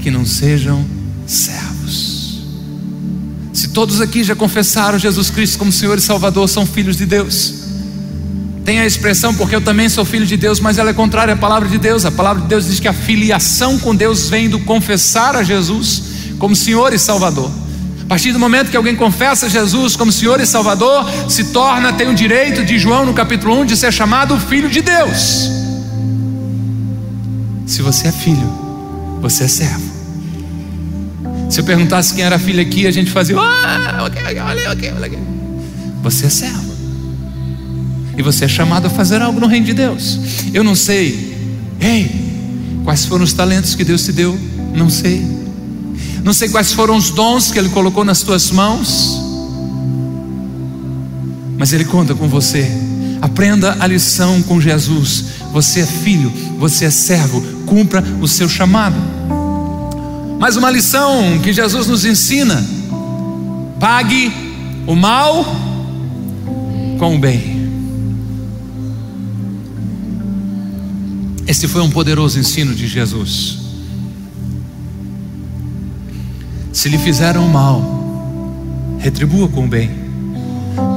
que 0.00 0.10
não 0.10 0.24
sejam 0.24 0.84
servos. 1.26 2.40
Se 3.52 3.68
todos 3.68 4.00
aqui 4.00 4.24
já 4.24 4.34
confessaram 4.34 4.98
Jesus 4.98 5.30
Cristo 5.30 5.58
como 5.58 5.70
Senhor 5.70 5.98
e 5.98 6.00
Salvador, 6.00 6.48
são 6.48 6.66
filhos 6.66 6.96
de 6.96 7.06
Deus. 7.06 7.59
Tem 8.70 8.78
a 8.78 8.86
expressão, 8.86 9.34
porque 9.34 9.56
eu 9.56 9.60
também 9.60 9.88
sou 9.88 10.04
filho 10.04 10.24
de 10.24 10.36
Deus, 10.36 10.60
mas 10.60 10.78
ela 10.78 10.90
é 10.90 10.92
contrária 10.92 11.34
à 11.34 11.36
palavra 11.36 11.68
de 11.68 11.76
Deus. 11.76 12.04
A 12.04 12.10
palavra 12.12 12.42
de 12.42 12.46
Deus 12.46 12.66
diz 12.66 12.78
que 12.78 12.86
a 12.86 12.92
filiação 12.92 13.76
com 13.80 13.92
Deus 13.92 14.28
vem 14.28 14.48
do 14.48 14.60
confessar 14.60 15.34
a 15.34 15.42
Jesus 15.42 16.04
como 16.38 16.54
Senhor 16.54 16.94
e 16.94 16.98
Salvador. 16.98 17.50
A 18.00 18.06
partir 18.06 18.30
do 18.30 18.38
momento 18.38 18.70
que 18.70 18.76
alguém 18.76 18.94
confessa 18.94 19.50
Jesus 19.50 19.96
como 19.96 20.12
Senhor 20.12 20.40
e 20.40 20.46
Salvador, 20.46 21.04
se 21.28 21.46
torna, 21.46 21.92
tem 21.94 22.08
o 22.08 22.14
direito 22.14 22.64
de 22.64 22.78
João 22.78 23.04
no 23.04 23.12
capítulo 23.12 23.60
1 23.62 23.66
de 23.66 23.76
ser 23.76 23.92
chamado 23.92 24.38
filho 24.38 24.70
de 24.70 24.82
Deus. 24.82 25.50
Se 27.66 27.82
você 27.82 28.06
é 28.06 28.12
filho, 28.12 28.54
você 29.20 29.42
é 29.42 29.48
servo. 29.48 29.90
Se 31.50 31.58
eu 31.58 31.64
perguntasse 31.64 32.14
quem 32.14 32.22
era 32.22 32.38
filho 32.38 32.62
aqui, 32.62 32.86
a 32.86 32.92
gente 32.92 33.10
fazia, 33.10 33.36
ah, 33.36 33.98
olha, 34.02 34.44
olha, 34.44 34.94
olha, 34.94 35.18
Você 36.04 36.26
é 36.26 36.30
servo. 36.30 36.69
E 38.20 38.22
você 38.22 38.44
é 38.44 38.48
chamado 38.48 38.86
a 38.86 38.90
fazer 38.90 39.22
algo 39.22 39.40
no 39.40 39.46
reino 39.46 39.64
de 39.64 39.72
Deus. 39.72 40.18
Eu 40.52 40.62
não 40.62 40.74
sei, 40.74 41.34
ei, 41.80 42.10
quais 42.84 43.06
foram 43.06 43.24
os 43.24 43.32
talentos 43.32 43.74
que 43.74 43.82
Deus 43.82 44.04
te 44.04 44.12
deu? 44.12 44.38
Não 44.74 44.90
sei. 44.90 45.24
Não 46.22 46.34
sei 46.34 46.50
quais 46.50 46.70
foram 46.70 46.96
os 46.96 47.08
dons 47.08 47.50
que 47.50 47.58
Ele 47.58 47.70
colocou 47.70 48.04
nas 48.04 48.20
tuas 48.20 48.50
mãos. 48.50 49.18
Mas 51.56 51.72
Ele 51.72 51.86
conta 51.86 52.14
com 52.14 52.28
você. 52.28 52.70
Aprenda 53.22 53.78
a 53.80 53.86
lição 53.86 54.42
com 54.42 54.60
Jesus. 54.60 55.24
Você 55.54 55.80
é 55.80 55.86
filho, 55.86 56.30
você 56.58 56.84
é 56.84 56.90
servo, 56.90 57.40
cumpra 57.64 58.04
o 58.20 58.28
seu 58.28 58.50
chamado. 58.50 58.96
Mais 60.38 60.58
uma 60.58 60.70
lição 60.70 61.38
que 61.42 61.54
Jesus 61.54 61.86
nos 61.86 62.04
ensina: 62.04 62.62
pague 63.80 64.30
o 64.86 64.94
mal 64.94 65.42
com 66.98 67.16
o 67.16 67.18
bem. 67.18 67.59
Esse 71.50 71.66
foi 71.66 71.82
um 71.82 71.90
poderoso 71.90 72.38
ensino 72.38 72.72
de 72.72 72.86
Jesus. 72.86 73.58
Se 76.72 76.88
lhe 76.88 76.96
fizeram 76.96 77.48
mal, 77.48 78.94
retribua 79.00 79.48
com 79.48 79.64
o 79.64 79.68
bem, 79.68 79.90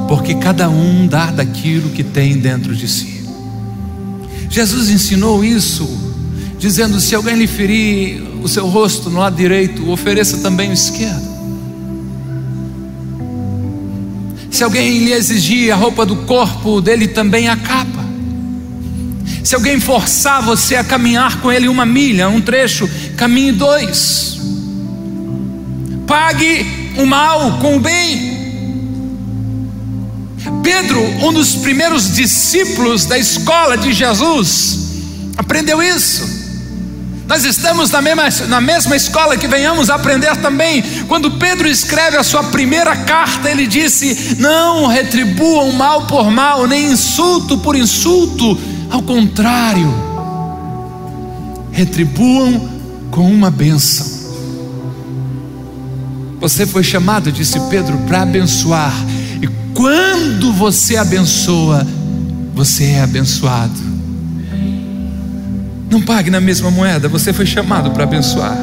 porque 0.06 0.36
cada 0.36 0.70
um 0.70 1.08
dá 1.08 1.32
daquilo 1.32 1.90
que 1.90 2.04
tem 2.04 2.38
dentro 2.38 2.72
de 2.72 2.86
si. 2.86 3.24
Jesus 4.48 4.90
ensinou 4.90 5.44
isso, 5.44 5.88
dizendo: 6.56 7.00
se 7.00 7.16
alguém 7.16 7.34
lhe 7.34 7.48
ferir 7.48 8.22
o 8.40 8.46
seu 8.46 8.68
rosto 8.68 9.10
no 9.10 9.18
lado 9.18 9.34
direito, 9.34 9.90
ofereça 9.90 10.36
também 10.36 10.70
o 10.70 10.72
esquerdo. 10.72 11.34
Se 14.52 14.62
alguém 14.62 15.00
lhe 15.00 15.12
exigir 15.12 15.72
a 15.72 15.74
roupa 15.74 16.06
do 16.06 16.14
corpo 16.14 16.80
dele, 16.80 17.08
também 17.08 17.48
a 17.48 17.56
capa. 17.56 18.03
Se 19.44 19.54
alguém 19.54 19.78
forçar 19.78 20.42
você 20.42 20.74
a 20.74 20.82
caminhar 20.82 21.40
com 21.42 21.52
ele 21.52 21.68
uma 21.68 21.84
milha, 21.84 22.30
um 22.30 22.40
trecho, 22.40 22.88
caminhe 23.14 23.52
dois. 23.52 24.38
Pague 26.06 26.94
o 26.96 27.04
mal 27.04 27.58
com 27.58 27.76
o 27.76 27.80
bem. 27.80 28.32
Pedro, 30.62 30.98
um 31.22 31.30
dos 31.30 31.56
primeiros 31.56 32.14
discípulos 32.14 33.04
da 33.04 33.18
escola 33.18 33.76
de 33.76 33.92
Jesus, 33.92 34.78
aprendeu 35.36 35.82
isso. 35.82 36.42
Nós 37.26 37.44
estamos 37.44 37.90
na 37.90 38.00
mesma, 38.00 38.28
na 38.48 38.60
mesma 38.62 38.96
escola 38.96 39.36
que 39.36 39.46
venhamos 39.46 39.90
aprender 39.90 40.36
também. 40.36 40.82
Quando 41.06 41.32
Pedro 41.32 41.68
escreve 41.68 42.16
a 42.16 42.22
sua 42.22 42.44
primeira 42.44 42.96
carta, 42.96 43.50
ele 43.50 43.66
disse: 43.66 44.36
Não 44.38 44.86
retribuam 44.86 45.72
mal 45.72 46.06
por 46.06 46.30
mal, 46.30 46.66
nem 46.66 46.92
insulto 46.92 47.58
por 47.58 47.76
insulto. 47.76 48.58
Ao 48.90 49.02
contrário, 49.02 49.92
retribuam 51.72 52.68
com 53.10 53.30
uma 53.30 53.50
bênção. 53.50 54.24
Você 56.40 56.66
foi 56.66 56.82
chamado, 56.84 57.32
disse 57.32 57.58
Pedro, 57.70 57.96
para 58.06 58.22
abençoar 58.22 58.94
quando 59.74 60.52
você 60.52 60.96
abençoa, 60.96 61.86
você 62.54 62.84
é 62.84 63.02
abençoado. 63.02 63.74
Não 65.90 66.00
pague 66.00 66.30
na 66.30 66.40
mesma 66.40 66.70
moeda, 66.70 67.08
você 67.08 67.32
foi 67.32 67.44
chamado 67.44 67.90
para 67.90 68.04
abençoar. 68.04 68.56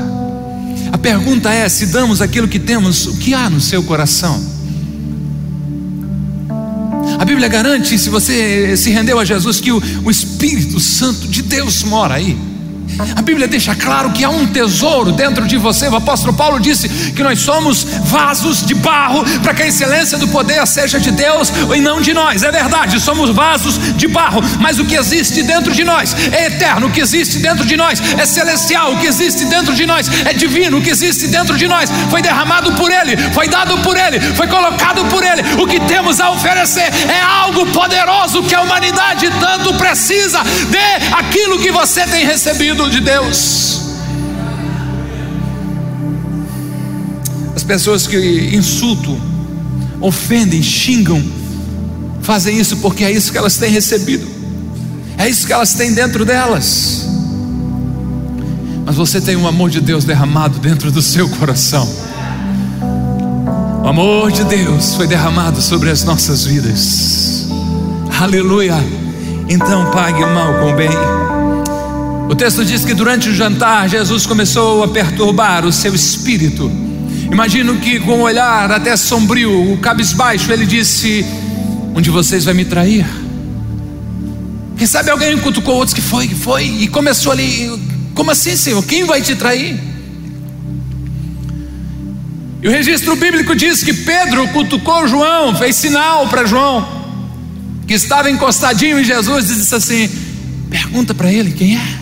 A 0.92 0.98
pergunta 0.98 1.54
é: 1.54 1.68
se 1.68 1.88
damos 1.88 2.22
aquilo 2.22 2.48
que 2.48 2.60
temos, 2.60 3.06
o 3.06 3.18
que 3.18 3.34
há 3.34 3.50
no 3.50 3.60
seu 3.60 3.84
coração? 3.84 4.42
A 7.22 7.24
Bíblia 7.26 7.48
garante, 7.48 8.00
se 8.00 8.10
você 8.10 8.76
se 8.76 8.90
rendeu 8.90 9.20
a 9.20 9.24
Jesus, 9.24 9.62
que 9.62 9.72
o, 9.72 9.80
o 10.04 10.10
Espírito 10.10 10.80
Santo 10.80 11.28
de 11.28 11.44
Deus 11.44 11.84
mora 11.84 12.16
aí. 12.16 12.36
A 13.16 13.22
Bíblia 13.22 13.48
deixa 13.48 13.76
claro 13.76 14.12
que 14.12 14.24
há 14.24 14.30
um 14.30 14.48
tesouro 14.48 15.12
dentro 15.12 15.46
de 15.48 15.58
você. 15.58 15.88
O 15.88 15.96
apóstolo 15.96 16.34
Paulo 16.34 16.60
disse 16.60 16.90
que 16.90 17.24
nós 17.24 17.40
somos 17.40 17.84
vasos 17.84 18.66
de 18.66 18.74
barro 18.74 19.24
para 19.42 19.54
que 19.54 19.64
a 19.64 19.68
excelência 19.68 20.18
do 20.18 20.28
poder 20.28 20.66
seja 20.68 21.00
de 21.00 21.12
Deus 21.12 21.52
e 21.76 21.82
não 21.82 22.02
de 22.02 22.14
nós. 22.14 22.44
É 22.44 22.52
verdade, 22.52 23.00
somos 23.00 23.30
vasos 23.32 23.80
de 23.96 24.08
barro, 24.08 24.42
mas 24.60 24.80
o 24.80 24.86
que 24.86 24.96
existe 24.96 25.44
dentro 25.44 25.74
de 25.74 25.84
nós 25.84 26.16
é 26.32 26.48
eterno, 26.48 26.88
o 26.88 26.92
que 26.92 27.02
existe 27.02 27.40
dentro 27.40 27.66
de 27.66 27.76
nós 27.76 28.02
é 28.18 28.26
celestial, 28.26 28.94
o 28.94 29.00
que 29.00 29.08
existe 29.08 29.46
dentro 29.46 29.74
de 29.74 29.86
nós 29.86 30.10
é 30.26 30.34
divino, 30.34 30.78
o 30.78 30.82
que 30.82 30.90
existe 30.90 31.28
dentro 31.28 31.58
de 31.58 31.68
nós 31.68 31.90
foi 32.10 32.22
derramado 32.22 32.74
por 32.74 32.92
Ele, 32.92 33.18
foi 33.34 33.48
dado 33.48 33.78
por 33.80 33.98
Ele, 33.98 34.20
foi 34.20 34.48
colocado 34.48 35.06
por 35.06 35.24
Ele. 35.24 35.42
O 35.62 35.68
que 35.68 35.80
temos 35.82 36.20
a 36.20 36.30
oferecer 36.30 36.90
é 37.10 37.22
algo 37.22 37.66
poderoso 37.68 38.44
que 38.44 38.56
a 38.56 38.62
humanidade 38.62 39.30
tanto 39.40 39.74
precisa. 39.76 40.42
Dê 40.70 41.16
aquilo 41.16 41.60
que 41.60 41.72
você 41.72 42.06
tem 42.06 42.26
recebido 42.26 42.90
de 42.92 43.00
Deus. 43.00 43.82
As 47.56 47.64
pessoas 47.64 48.06
que 48.06 48.52
insultam, 48.54 49.18
ofendem, 50.00 50.62
xingam, 50.62 51.24
fazem 52.22 52.60
isso 52.60 52.78
porque 52.78 53.04
é 53.04 53.12
isso 53.12 53.32
que 53.32 53.38
elas 53.38 53.58
têm 53.58 53.72
recebido, 53.72 54.28
é 55.18 55.30
isso 55.30 55.48
que 55.48 55.54
elas 55.54 55.74
têm 55.74 55.94
dentro 55.94 56.26
delas. 56.26 57.08
Mas 58.86 58.96
você 58.96 59.22
tem 59.22 59.36
o 59.38 59.48
amor 59.48 59.70
de 59.70 59.80
Deus 59.80 60.04
derramado 60.04 60.60
dentro 60.60 60.92
do 60.92 61.02
seu 61.02 61.30
coração. 61.30 61.88
O 63.84 63.88
amor 63.88 64.32
de 64.32 64.44
Deus 64.44 64.96
foi 64.96 65.08
derramado 65.08 65.62
sobre 65.62 65.90
as 65.90 66.04
nossas 66.04 66.46
vidas. 66.46 67.48
Aleluia. 68.20 68.76
Então 69.50 69.90
pague 69.92 70.24
o 70.24 70.34
mal 70.34 70.60
com 70.60 70.72
o 70.72 70.76
bem. 70.76 70.90
O 72.32 72.36
texto 72.36 72.64
diz 72.64 72.86
que 72.86 72.94
durante 72.94 73.28
o 73.28 73.36
jantar 73.36 73.90
Jesus 73.90 74.26
começou 74.26 74.86
a 74.86 74.88
perturbar 74.88 75.66
o 75.66 75.74
seu 75.74 75.94
espírito. 75.94 76.72
Imagino 77.30 77.76
que 77.76 78.00
com 78.00 78.20
um 78.20 78.22
olhar 78.22 78.72
até 78.72 78.96
sombrio, 78.96 79.74
o 79.74 79.78
cabisbaixo, 79.80 80.50
ele 80.50 80.66
disse: 80.66 81.26
Um 81.94 82.00
de 82.00 82.10
vocês 82.10 82.46
vai 82.46 82.54
me 82.54 82.64
trair. 82.64 83.06
Quem 84.78 84.88
sabe 84.88 85.10
alguém 85.10 85.38
cutucou 85.40 85.76
outros 85.76 85.94
que 85.94 86.00
foi, 86.00 86.26
que 86.26 86.34
foi, 86.34 86.64
e 86.64 86.88
começou 86.88 87.34
ali. 87.34 87.70
Como 88.16 88.32
assim, 88.32 88.56
Senhor? 88.56 88.82
Quem 88.86 89.04
vai 89.04 89.22
te 89.22 89.36
trair? 89.36 89.78
E 92.62 92.68
o 92.70 92.72
registro 92.72 93.14
bíblico 93.18 93.54
diz 93.54 93.84
que 93.84 93.94
Pedro 93.94 94.48
cutucou 94.54 95.06
João, 95.06 95.54
fez 95.54 95.76
sinal 95.76 96.30
para 96.30 96.46
João, 96.46 96.88
que 97.86 97.94
estava 97.94 98.32
encostadinho 98.32 99.02
em 99.02 99.04
Jesus, 99.04 99.52
e 99.52 99.56
disse 99.56 99.76
assim: 99.76 100.10
Pergunta 100.70 101.14
para 101.14 101.30
ele 101.30 101.52
quem 101.52 101.76
é. 101.76 102.01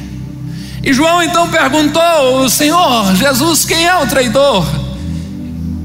E 0.83 0.93
João 0.93 1.21
então 1.21 1.49
perguntou: 1.49 2.49
Senhor, 2.49 3.15
Jesus, 3.15 3.65
quem 3.65 3.85
é 3.85 3.95
o 3.97 4.07
traidor? 4.07 4.65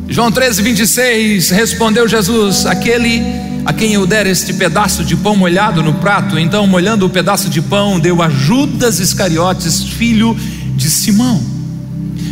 João 0.08 0.30
13, 0.30 0.62
26, 0.62 1.50
respondeu 1.50 2.06
Jesus: 2.06 2.66
Aquele 2.66 3.22
a 3.64 3.72
quem 3.72 3.94
eu 3.94 4.06
der 4.06 4.26
este 4.26 4.52
pedaço 4.52 5.04
de 5.04 5.16
pão 5.16 5.34
molhado 5.34 5.82
no 5.82 5.94
prato. 5.94 6.38
Então, 6.38 6.66
molhando 6.66 7.06
o 7.06 7.10
pedaço 7.10 7.48
de 7.48 7.62
pão, 7.62 7.98
deu 7.98 8.22
a 8.22 8.28
Judas 8.28 9.00
Iscariotes, 9.00 9.82
filho 9.82 10.36
de 10.76 10.90
Simão. 10.90 11.42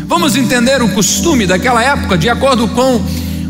Vamos 0.06 0.36
entender 0.36 0.82
o 0.82 0.90
costume 0.90 1.46
daquela 1.46 1.82
época, 1.82 2.18
de 2.18 2.28
acordo 2.28 2.68
com 2.68 3.00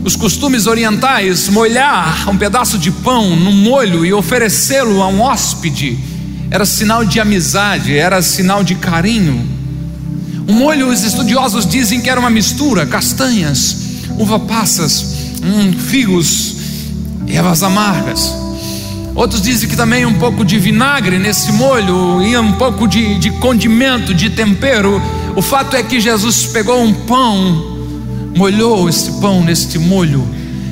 os 0.04 0.14
costumes 0.16 0.66
orientais, 0.66 1.48
molhar 1.48 2.28
um 2.28 2.36
pedaço 2.36 2.78
de 2.78 2.90
pão 2.90 3.36
no 3.36 3.52
molho 3.52 4.06
e 4.06 4.12
oferecê-lo 4.12 5.02
a 5.02 5.08
um 5.08 5.20
hóspede 5.20 5.98
era 6.52 6.66
sinal 6.66 7.02
de 7.02 7.18
amizade, 7.18 7.96
era 7.96 8.20
sinal 8.20 8.62
de 8.62 8.74
carinho. 8.74 9.42
O 10.46 10.52
molho, 10.52 10.88
os 10.88 11.02
estudiosos 11.02 11.64
dizem 11.64 12.02
que 12.02 12.10
era 12.10 12.20
uma 12.20 12.28
mistura: 12.28 12.84
castanhas, 12.84 13.74
uva 14.18 14.38
passas, 14.38 15.02
hum, 15.42 15.72
figos, 15.72 16.56
ervas 17.26 17.62
amargas. 17.62 18.34
Outros 19.14 19.40
dizem 19.40 19.66
que 19.66 19.74
também 19.74 20.04
um 20.04 20.18
pouco 20.18 20.44
de 20.44 20.58
vinagre 20.58 21.18
nesse 21.18 21.50
molho 21.52 22.22
e 22.22 22.36
um 22.36 22.52
pouco 22.52 22.86
de, 22.86 23.18
de 23.18 23.30
condimento, 23.30 24.12
de 24.12 24.28
tempero. 24.28 25.00
O 25.34 25.40
fato 25.40 25.74
é 25.74 25.82
que 25.82 25.98
Jesus 26.02 26.48
pegou 26.48 26.82
um 26.82 26.92
pão, 26.92 27.88
molhou 28.36 28.90
esse 28.90 29.10
pão 29.22 29.42
neste 29.42 29.78
molho 29.78 30.28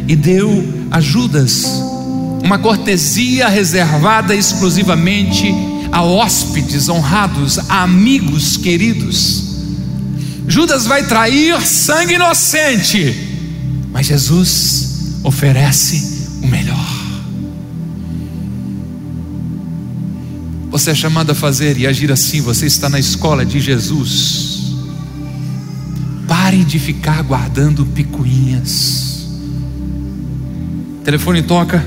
e 0.07 0.15
deu 0.15 0.63
a 0.91 1.01
Judas 1.01 1.65
uma 2.43 2.59
cortesia 2.59 3.49
reservada 3.49 4.35
exclusivamente 4.35 5.70
a 5.93 6.03
hóspedes 6.03 6.89
honrados, 6.89 7.59
a 7.71 7.83
amigos 7.83 8.57
queridos. 8.57 9.51
Judas 10.47 10.87
vai 10.87 11.07
trair 11.07 11.61
sangue 11.63 12.15
inocente, 12.15 13.15
mas 13.93 14.07
Jesus 14.07 15.21
oferece 15.23 16.29
o 16.43 16.47
melhor. 16.47 17.01
Você 20.71 20.91
é 20.91 20.95
chamado 20.95 21.33
a 21.33 21.35
fazer 21.35 21.77
e 21.79 21.87
agir 21.87 22.13
assim, 22.13 22.41
você 22.41 22.67
está 22.67 22.89
na 22.89 22.99
escola 22.99 23.45
de 23.45 23.61
Jesus. 23.61 24.77
Pare 26.29 26.65
de 26.65 26.79
ficar 26.79 27.23
guardando 27.23 27.85
picuinhas. 27.85 29.27
O 31.01 31.03
telefone 31.03 31.43
toca. 31.43 31.85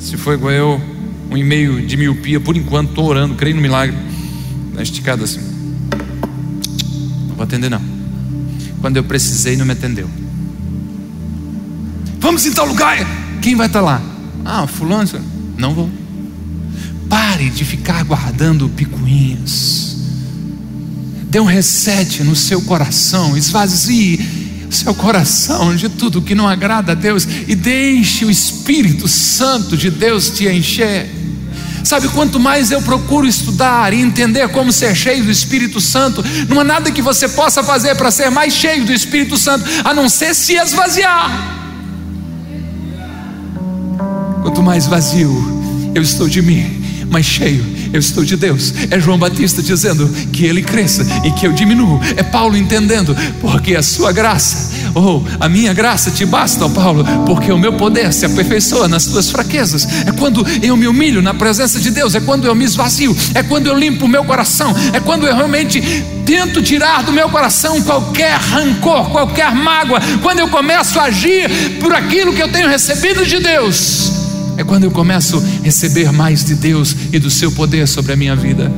Se 0.00 0.16
foi 0.16 0.34
igual 0.34 0.52
eu, 0.52 0.97
um 1.30 1.36
e-mail 1.36 1.86
de 1.86 1.96
miopia, 1.96 2.40
por 2.40 2.56
enquanto 2.56 2.90
estou 2.90 3.06
orando, 3.06 3.34
creio 3.34 3.56
no 3.56 3.62
milagre. 3.62 3.96
Na 4.72 4.82
esticada 4.82 5.24
assim. 5.24 5.40
Não 7.28 7.36
vou 7.36 7.42
atender 7.42 7.70
não. 7.70 7.82
Quando 8.80 8.96
eu 8.96 9.04
precisei, 9.04 9.56
não 9.56 9.66
me 9.66 9.72
atendeu. 9.72 10.08
Vamos 12.20 12.46
em 12.46 12.52
tal 12.52 12.66
lugar. 12.66 12.98
Quem 13.42 13.54
vai 13.54 13.66
estar 13.66 13.80
lá? 13.80 14.00
Ah, 14.44 14.66
fulano. 14.66 15.08
Não 15.56 15.74
vou. 15.74 15.90
Pare 17.08 17.50
de 17.50 17.64
ficar 17.64 18.04
guardando 18.04 18.68
picuinhas. 18.68 19.96
Dê 21.24 21.40
um 21.40 21.44
reset 21.44 22.22
no 22.22 22.34
seu 22.34 22.62
coração, 22.62 23.36
esvazie 23.36 24.38
seu 24.70 24.94
coração 24.94 25.74
de 25.74 25.88
tudo 25.88 26.22
que 26.22 26.34
não 26.34 26.48
agrada 26.48 26.92
a 26.92 26.94
Deus 26.94 27.26
e 27.46 27.54
deixe 27.54 28.24
o 28.24 28.30
Espírito 28.30 29.08
Santo 29.08 29.76
de 29.76 29.90
Deus 29.90 30.30
te 30.30 30.48
encher. 30.48 31.17
Sabe, 31.88 32.06
quanto 32.08 32.38
mais 32.38 32.70
eu 32.70 32.82
procuro 32.82 33.26
estudar 33.26 33.94
e 33.94 34.02
entender 34.02 34.46
como 34.50 34.70
ser 34.70 34.94
cheio 34.94 35.24
do 35.24 35.30
Espírito 35.30 35.80
Santo, 35.80 36.22
não 36.46 36.60
há 36.60 36.64
nada 36.64 36.90
que 36.90 37.00
você 37.00 37.26
possa 37.26 37.62
fazer 37.62 37.94
para 37.94 38.10
ser 38.10 38.30
mais 38.30 38.52
cheio 38.52 38.84
do 38.84 38.92
Espírito 38.92 39.38
Santo, 39.38 39.64
a 39.82 39.94
não 39.94 40.06
ser 40.06 40.34
se 40.34 40.52
esvaziar. 40.52 41.30
Quanto 44.42 44.62
mais 44.62 44.86
vazio 44.86 45.32
eu 45.94 46.02
estou 46.02 46.28
de 46.28 46.42
mim, 46.42 47.06
mais 47.10 47.24
cheio 47.24 47.64
eu 47.92 48.00
estou 48.00 48.24
de 48.24 48.36
Deus. 48.36 48.72
É 48.90 48.98
João 48.98 49.18
Batista 49.18 49.62
dizendo 49.62 50.08
que 50.32 50.44
ele 50.44 50.62
cresça 50.62 51.06
e 51.24 51.30
que 51.32 51.46
eu 51.46 51.52
diminuo. 51.52 52.00
É 52.16 52.22
Paulo 52.22 52.56
entendendo, 52.56 53.16
porque 53.40 53.74
a 53.74 53.82
sua 53.82 54.12
graça, 54.12 54.72
ou 54.94 55.24
oh, 55.24 55.44
a 55.44 55.48
minha 55.48 55.72
graça 55.72 56.10
te 56.10 56.24
basta, 56.24 56.64
oh 56.64 56.70
Paulo, 56.70 57.04
porque 57.26 57.50
o 57.52 57.58
meu 57.58 57.72
poder 57.74 58.12
se 58.12 58.26
aperfeiçoa 58.26 58.88
nas 58.88 59.06
tuas 59.06 59.30
fraquezas. 59.30 59.86
É 60.06 60.12
quando 60.12 60.44
eu 60.62 60.76
me 60.76 60.86
humilho 60.86 61.22
na 61.22 61.34
presença 61.34 61.80
de 61.80 61.90
Deus, 61.90 62.14
é 62.14 62.20
quando 62.20 62.46
eu 62.46 62.54
me 62.54 62.64
esvazio, 62.64 63.16
é 63.34 63.42
quando 63.42 63.66
eu 63.66 63.78
limpo 63.78 64.04
o 64.04 64.08
meu 64.08 64.24
coração, 64.24 64.74
é 64.92 65.00
quando 65.00 65.26
eu 65.26 65.34
realmente 65.34 65.80
tento 66.24 66.62
tirar 66.62 67.02
do 67.02 67.12
meu 67.12 67.28
coração 67.30 67.80
qualquer 67.82 68.38
rancor, 68.38 69.10
qualquer 69.10 69.54
mágoa, 69.54 70.00
quando 70.22 70.40
eu 70.40 70.48
começo 70.48 70.98
a 71.00 71.04
agir 71.04 71.78
por 71.80 71.92
aquilo 71.94 72.34
que 72.34 72.42
eu 72.42 72.52
tenho 72.52 72.68
recebido 72.68 73.24
de 73.24 73.38
Deus 73.38 74.17
é 74.58 74.64
quando 74.64 74.82
eu 74.82 74.90
começo 74.90 75.38
a 75.38 75.64
receber 75.64 76.10
mais 76.10 76.44
de 76.44 76.56
Deus 76.56 76.94
e 77.12 77.18
do 77.20 77.30
seu 77.30 77.52
poder 77.52 77.86
sobre 77.86 78.12
a 78.12 78.16
minha 78.16 78.34
vida. 78.34 78.68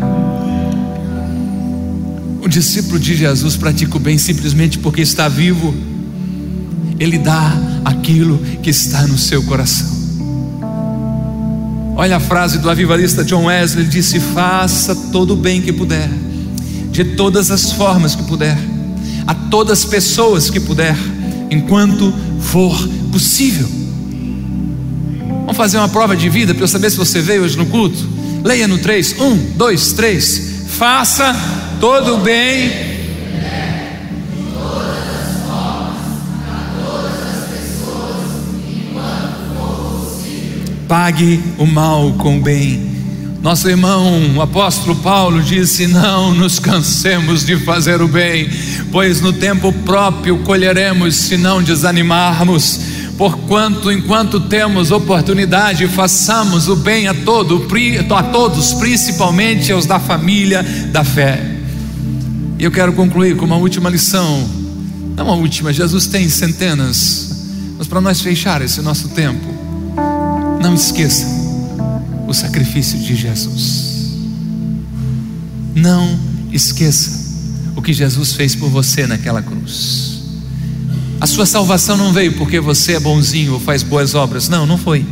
O 2.42 2.46
discípulo 2.46 2.98
de 2.98 3.16
Jesus 3.16 3.56
pratica 3.56 3.96
o 3.96 3.98
bem 3.98 4.18
simplesmente 4.18 4.78
porque 4.78 5.00
está 5.00 5.26
vivo, 5.26 5.74
ele 6.98 7.16
dá 7.16 7.56
aquilo 7.82 8.38
que 8.62 8.68
está 8.68 9.06
no 9.06 9.16
seu 9.16 9.42
coração. 9.44 9.88
Olha 11.96 12.18
a 12.18 12.20
frase 12.20 12.58
do 12.58 12.68
avivalista 12.68 13.24
John 13.24 13.46
Wesley: 13.46 13.84
ele 13.84 13.90
disse: 13.90 14.20
Faça 14.20 14.94
todo 14.94 15.32
o 15.32 15.36
bem 15.36 15.62
que 15.62 15.72
puder, 15.72 16.10
de 16.92 17.04
todas 17.04 17.50
as 17.50 17.72
formas 17.72 18.14
que 18.14 18.22
puder, 18.24 18.58
a 19.26 19.34
todas 19.34 19.78
as 19.78 19.84
pessoas 19.86 20.50
que 20.50 20.60
puder, 20.60 20.96
enquanto 21.50 22.12
for 22.38 22.76
possível. 23.10 23.79
Vamos 25.50 25.58
fazer 25.58 25.78
uma 25.78 25.88
prova 25.88 26.16
de 26.16 26.28
vida 26.28 26.54
para 26.54 26.62
eu 26.62 26.68
saber 26.68 26.90
se 26.90 26.96
você 26.96 27.20
veio 27.20 27.42
hoje 27.42 27.58
no 27.58 27.66
culto? 27.66 28.08
Leia 28.44 28.68
no 28.68 28.78
3. 28.78 29.16
1, 29.18 29.36
2, 29.56 29.92
3. 29.94 30.42
Faça 30.68 31.34
todo 31.80 32.14
o 32.14 32.18
bem. 32.18 32.70
Pague 40.86 41.42
o 41.58 41.66
mal 41.66 42.12
com 42.12 42.38
o 42.38 42.40
bem. 42.40 42.88
Nosso 43.42 43.68
irmão, 43.68 44.36
o 44.36 44.40
apóstolo 44.40 44.94
Paulo, 44.94 45.42
disse: 45.42 45.88
Não 45.88 46.32
nos 46.32 46.60
cansemos 46.60 47.44
de 47.44 47.56
fazer 47.56 48.00
o 48.00 48.06
bem, 48.06 48.48
pois 48.92 49.20
no 49.20 49.32
tempo 49.32 49.72
próprio 49.72 50.38
colheremos 50.44 51.16
se 51.16 51.36
não 51.36 51.60
desanimarmos 51.60 52.99
porquanto 53.20 53.92
enquanto 53.92 54.40
temos 54.40 54.90
oportunidade, 54.90 55.86
façamos 55.88 56.68
o 56.68 56.76
bem 56.76 57.06
a, 57.06 57.12
todo, 57.12 57.68
a 58.16 58.22
todos, 58.22 58.72
principalmente 58.72 59.70
aos 59.70 59.84
da 59.84 60.00
família 60.00 60.62
da 60.90 61.04
fé. 61.04 61.38
E 62.58 62.64
eu 62.64 62.70
quero 62.70 62.94
concluir 62.94 63.36
com 63.36 63.44
uma 63.44 63.56
última 63.56 63.90
lição, 63.90 64.48
não 65.14 65.26
uma 65.26 65.34
última, 65.34 65.70
Jesus 65.70 66.06
tem 66.06 66.30
centenas, 66.30 67.74
mas 67.76 67.86
para 67.86 68.00
nós 68.00 68.22
fechar 68.22 68.62
esse 68.62 68.80
nosso 68.80 69.10
tempo, 69.10 69.46
não 70.62 70.74
esqueça 70.74 71.26
o 72.26 72.32
sacrifício 72.32 72.98
de 73.00 73.14
Jesus. 73.14 74.14
Não 75.74 76.18
esqueça 76.50 77.20
o 77.76 77.82
que 77.82 77.92
Jesus 77.92 78.32
fez 78.32 78.54
por 78.54 78.70
você 78.70 79.06
naquela 79.06 79.42
cruz. 79.42 80.19
A 81.20 81.26
sua 81.26 81.44
salvação 81.44 81.96
não 81.96 82.12
veio 82.12 82.32
porque 82.32 82.58
você 82.58 82.92
é 82.92 83.00
bonzinho 83.00 83.52
ou 83.52 83.60
faz 83.60 83.82
boas 83.82 84.14
obras. 84.14 84.48
Não, 84.48 84.64
não 84.64 84.78
foi. 84.78 85.04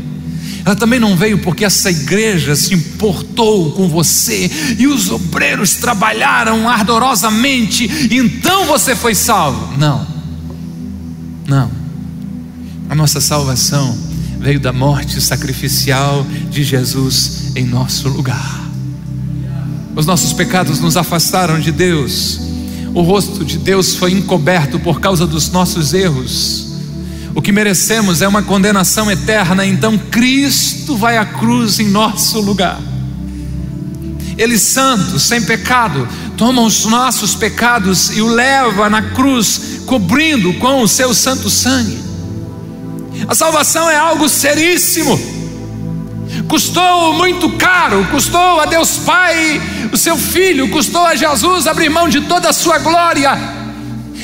Ela 0.64 0.74
também 0.74 0.98
não 0.98 1.16
veio 1.16 1.38
porque 1.38 1.64
essa 1.64 1.90
igreja 1.90 2.56
se 2.56 2.74
importou 2.74 3.72
com 3.72 3.88
você 3.88 4.50
e 4.78 4.86
os 4.86 5.10
obreiros 5.10 5.74
trabalharam 5.74 6.68
ardorosamente, 6.68 7.88
então 8.10 8.66
você 8.66 8.94
foi 8.94 9.14
salvo. 9.14 9.76
Não, 9.78 10.06
não. 11.46 11.70
A 12.90 12.94
nossa 12.94 13.20
salvação 13.20 13.96
veio 14.38 14.60
da 14.60 14.72
morte 14.72 15.20
sacrificial 15.20 16.26
de 16.50 16.62
Jesus 16.62 17.52
em 17.54 17.64
nosso 17.64 18.08
lugar. 18.08 18.66
Os 19.94 20.06
nossos 20.06 20.32
pecados 20.32 20.80
nos 20.80 20.96
afastaram 20.96 21.58
de 21.58 21.72
Deus 21.72 22.47
o 22.94 23.02
rosto 23.02 23.44
de 23.44 23.58
Deus 23.58 23.94
foi 23.94 24.12
encoberto 24.12 24.78
por 24.78 25.00
causa 25.00 25.26
dos 25.26 25.50
nossos 25.50 25.92
erros. 25.92 26.66
O 27.34 27.42
que 27.42 27.52
merecemos 27.52 28.22
é 28.22 28.28
uma 28.28 28.42
condenação 28.42 29.10
eterna, 29.10 29.64
então 29.64 29.96
Cristo 29.96 30.96
vai 30.96 31.18
à 31.18 31.24
cruz 31.24 31.78
em 31.78 31.88
nosso 31.88 32.40
lugar. 32.40 32.80
Ele, 34.36 34.58
santo, 34.58 35.18
sem 35.18 35.42
pecado, 35.42 36.08
toma 36.36 36.62
os 36.62 36.84
nossos 36.86 37.34
pecados 37.34 38.16
e 38.16 38.22
o 38.22 38.28
leva 38.28 38.88
na 38.88 39.02
cruz, 39.02 39.80
cobrindo 39.84 40.54
com 40.54 40.82
o 40.82 40.88
seu 40.88 41.12
santo 41.12 41.50
sangue. 41.50 41.98
A 43.26 43.34
salvação 43.34 43.90
é 43.90 43.96
algo 43.96 44.28
seríssimo, 44.28 45.18
custou 46.46 47.14
muito 47.14 47.50
caro, 47.50 48.06
custou 48.10 48.60
a 48.60 48.66
Deus 48.66 48.98
Pai 48.98 49.60
o 49.92 49.96
seu 49.96 50.16
filho, 50.16 50.68
custou 50.68 51.04
a 51.04 51.14
Jesus 51.14 51.66
abrir 51.66 51.88
mão 51.88 52.08
de 52.08 52.20
toda 52.22 52.50
a 52.50 52.52
sua 52.52 52.78
glória, 52.78 53.30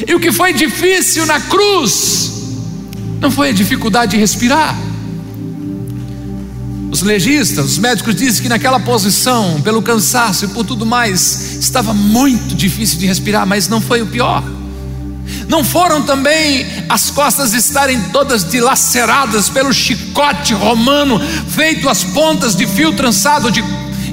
e 0.07 0.14
o 0.14 0.20
que 0.20 0.31
foi 0.33 0.53
difícil 0.53 1.24
na 1.27 1.40
cruz, 1.40 2.33
não 3.20 3.31
foi 3.31 3.50
a 3.50 3.53
dificuldade 3.53 4.12
de 4.12 4.18
respirar. 4.18 4.77
Os 6.90 7.03
legistas, 7.03 7.64
os 7.64 7.79
médicos 7.79 8.14
dizem 8.14 8.42
que 8.42 8.48
naquela 8.48 8.79
posição, 8.79 9.61
pelo 9.62 9.83
cansaço 9.83 10.44
e 10.44 10.48
por 10.48 10.64
tudo 10.64 10.87
mais, 10.87 11.57
estava 11.59 11.92
muito 11.92 12.55
difícil 12.55 12.98
de 12.98 13.07
respirar, 13.07 13.44
mas 13.46 13.68
não 13.68 13.81
foi 13.81 14.00
o 14.00 14.07
pior. 14.07 14.44
Não 15.48 15.62
foram 15.62 16.02
também 16.02 16.66
as 16.88 17.10
costas 17.10 17.52
estarem 17.52 18.00
todas 18.12 18.44
dilaceradas 18.44 19.48
pelo 19.48 19.72
chicote 19.72 20.54
romano, 20.54 21.20
feito 21.48 21.88
as 21.88 22.02
pontas 22.02 22.56
de 22.56 22.66
fio 22.66 22.92
trançado, 22.92 23.50
de, 23.50 23.62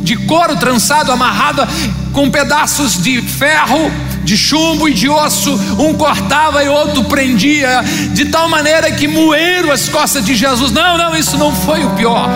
de 0.02 0.16
couro 0.26 0.56
trançado, 0.58 1.12
amarrado 1.12 1.68
com 2.14 2.30
pedaços 2.30 3.02
de 3.02 3.22
ferro, 3.22 3.92
de 4.24 4.38
chumbo 4.38 4.88
e 4.88 4.94
de 4.94 5.10
osso, 5.10 5.52
um 5.80 5.94
cortava 5.94 6.64
e 6.64 6.70
outro 6.70 7.04
prendia, 7.06 7.82
de 8.14 8.26
tal 8.26 8.50
maneira 8.50 8.92
que 8.92 9.08
moeram 9.08 9.72
as 9.72 9.90
costas 9.90 10.24
de 10.24 10.36
Jesus. 10.36 10.72
Não, 10.72 10.98
não, 10.98 11.16
isso 11.16 11.38
não 11.38 11.54
foi 11.54 11.84
o 11.84 11.92
pior. 11.92 12.30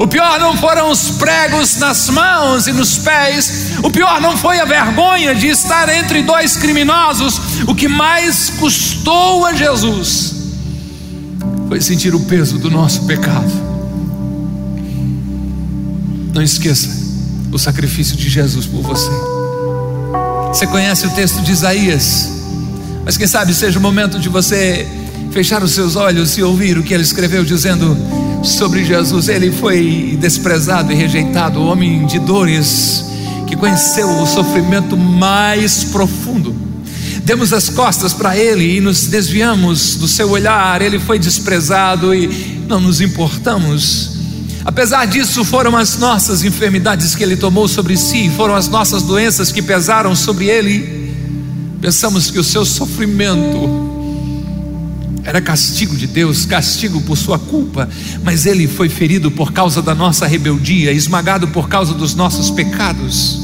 O 0.00 0.06
pior 0.08 0.40
não 0.40 0.56
foram 0.56 0.90
os 0.90 1.10
pregos 1.10 1.76
nas 1.76 2.08
mãos 2.08 2.66
e 2.66 2.72
nos 2.72 2.96
pés, 2.98 3.69
o 3.82 3.90
pior 3.90 4.20
não 4.20 4.36
foi 4.36 4.58
a 4.60 4.64
vergonha 4.64 5.34
de 5.34 5.48
estar 5.48 5.88
entre 5.88 6.22
dois 6.22 6.56
criminosos. 6.56 7.40
O 7.66 7.74
que 7.74 7.88
mais 7.88 8.50
custou 8.58 9.44
a 9.44 9.54
Jesus 9.54 10.34
foi 11.68 11.80
sentir 11.80 12.14
o 12.14 12.20
peso 12.20 12.58
do 12.58 12.70
nosso 12.70 13.06
pecado. 13.06 13.50
Não 16.34 16.42
esqueça 16.42 16.88
o 17.52 17.58
sacrifício 17.58 18.16
de 18.16 18.28
Jesus 18.28 18.66
por 18.66 18.82
você. 18.82 19.10
Você 20.48 20.66
conhece 20.66 21.06
o 21.06 21.10
texto 21.10 21.40
de 21.42 21.52
Isaías, 21.52 22.28
mas 23.04 23.16
quem 23.16 23.26
sabe 23.26 23.54
seja 23.54 23.78
o 23.78 23.82
momento 23.82 24.18
de 24.18 24.28
você 24.28 24.86
fechar 25.30 25.62
os 25.62 25.72
seus 25.72 25.94
olhos 25.96 26.36
e 26.36 26.42
ouvir 26.42 26.76
o 26.76 26.82
que 26.82 26.92
ele 26.92 27.04
escreveu, 27.04 27.44
dizendo: 27.44 27.96
sobre 28.42 28.84
Jesus. 28.84 29.28
Ele 29.28 29.50
foi 29.52 30.16
desprezado 30.20 30.92
e 30.92 30.94
rejeitado, 30.94 31.62
homem 31.62 32.06
de 32.06 32.18
dores, 32.18 33.04
que 33.50 33.56
conheceu 33.56 34.08
o 34.08 34.26
sofrimento 34.28 34.96
mais 34.96 35.82
profundo. 35.82 36.54
Demos 37.24 37.52
as 37.52 37.68
costas 37.68 38.12
para 38.12 38.36
ele 38.36 38.76
e 38.76 38.80
nos 38.80 39.08
desviamos 39.08 39.96
do 39.96 40.06
seu 40.06 40.30
olhar. 40.30 40.80
Ele 40.80 41.00
foi 41.00 41.18
desprezado 41.18 42.14
e 42.14 42.62
não 42.68 42.80
nos 42.80 43.00
importamos. 43.00 44.18
Apesar 44.64 45.04
disso, 45.04 45.44
foram 45.44 45.76
as 45.76 45.98
nossas 45.98 46.44
enfermidades 46.44 47.16
que 47.16 47.24
ele 47.24 47.36
tomou 47.36 47.66
sobre 47.66 47.96
si, 47.96 48.30
foram 48.36 48.54
as 48.54 48.68
nossas 48.68 49.02
doenças 49.02 49.50
que 49.50 49.60
pesaram 49.60 50.14
sobre 50.14 50.46
ele. 50.46 51.12
Pensamos 51.80 52.30
que 52.30 52.38
o 52.38 52.44
seu 52.44 52.64
sofrimento 52.64 53.89
era 55.24 55.40
castigo 55.40 55.96
de 55.96 56.06
Deus, 56.06 56.46
castigo 56.46 57.00
por 57.02 57.16
sua 57.16 57.38
culpa, 57.38 57.88
mas 58.22 58.46
ele 58.46 58.66
foi 58.66 58.88
ferido 58.88 59.30
por 59.30 59.52
causa 59.52 59.82
da 59.82 59.94
nossa 59.94 60.26
rebeldia, 60.26 60.92
esmagado 60.92 61.48
por 61.48 61.68
causa 61.68 61.94
dos 61.94 62.14
nossos 62.14 62.50
pecados. 62.50 63.38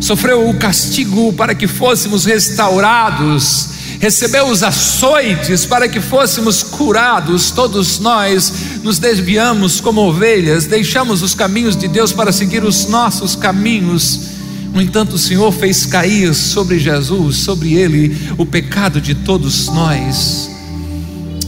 Sofreu 0.00 0.48
o 0.48 0.54
castigo 0.54 1.32
para 1.32 1.54
que 1.54 1.66
fôssemos 1.66 2.24
restaurados, 2.24 3.70
recebeu 3.98 4.46
os 4.46 4.62
açoites 4.62 5.66
para 5.66 5.88
que 5.88 6.00
fôssemos 6.00 6.62
curados. 6.62 7.50
Todos 7.50 7.98
nós 7.98 8.52
nos 8.84 8.98
desviamos 8.98 9.80
como 9.80 10.02
ovelhas, 10.02 10.66
deixamos 10.66 11.20
os 11.22 11.34
caminhos 11.34 11.76
de 11.76 11.88
Deus 11.88 12.12
para 12.12 12.30
seguir 12.32 12.62
os 12.62 12.86
nossos 12.86 13.34
caminhos. 13.34 14.20
No 14.72 14.80
entanto, 14.80 15.16
o 15.16 15.18
Senhor 15.18 15.50
fez 15.50 15.84
cair 15.84 16.32
sobre 16.32 16.78
Jesus, 16.78 17.38
sobre 17.38 17.74
ele, 17.74 18.16
o 18.36 18.46
pecado 18.46 19.00
de 19.00 19.14
todos 19.14 19.66
nós. 19.66 20.57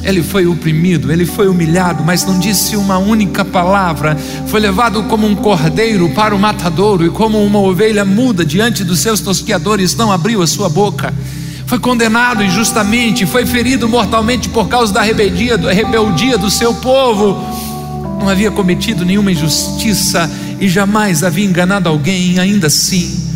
Ele 0.03 0.23
foi 0.23 0.47
oprimido, 0.47 1.13
ele 1.13 1.27
foi 1.27 1.47
humilhado, 1.49 2.03
mas 2.03 2.25
não 2.25 2.39
disse 2.39 2.77
uma 2.77 2.99
única 2.99 3.45
palavra. 3.45 4.17
Foi 4.47 4.59
levado 4.59 5.03
como 5.05 5.27
um 5.27 5.35
cordeiro 5.35 6.09
para 6.11 6.35
o 6.35 6.39
matadouro 6.39 7.05
e 7.05 7.11
como 7.11 7.45
uma 7.45 7.59
ovelha 7.59 8.05
muda 8.05 8.45
diante 8.45 8.83
dos 8.83 9.01
seus 9.01 9.21
tosqueadores, 9.21 9.95
não 9.95 10.11
abriu 10.11 10.43
a 10.43 10.47
sua 10.47 10.69
boca. 10.69 11.13
Foi 11.67 11.79
condenado 11.79 12.43
injustamente, 12.43 13.27
foi 13.27 13.45
ferido 13.45 13.89
mortalmente 13.89 14.49
por 14.49 14.69
causa 14.69 14.93
da 14.93 15.03
rebeldia, 15.03 15.59
da 15.59 15.73
rebeldia 15.73 16.39
do 16.39 16.51
seu 16.51 16.75
povo. 16.75 17.39
Não 18.19 18.29
havia 18.29 18.51
cometido 18.51 19.05
nenhuma 19.05 19.33
injustiça 19.33 20.31
e 20.59 20.69
jamais 20.69 21.23
havia 21.23 21.45
enganado 21.45 21.89
alguém, 21.89 22.39
ainda 22.39 22.67
assim 22.67 23.31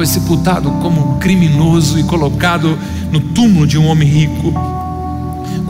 foi 0.00 0.06
sepultado 0.06 0.70
como 0.80 1.16
um 1.16 1.18
criminoso 1.18 1.98
e 1.98 2.04
colocado 2.04 2.78
no 3.12 3.20
túmulo 3.20 3.66
de 3.66 3.76
um 3.76 3.86
homem 3.86 4.08
rico. 4.08 4.54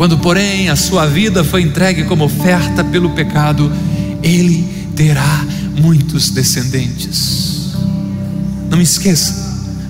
Quando, 0.01 0.17
porém, 0.17 0.71
a 0.71 0.77
sua 0.77 1.05
vida 1.05 1.45
foi 1.45 1.61
entregue 1.61 2.05
como 2.05 2.25
oferta 2.25 2.83
pelo 2.83 3.11
pecado, 3.11 3.71
ele 4.23 4.67
terá 4.97 5.45
muitos 5.79 6.31
descendentes. 6.31 7.75
Não 8.71 8.81
esqueça 8.81 9.35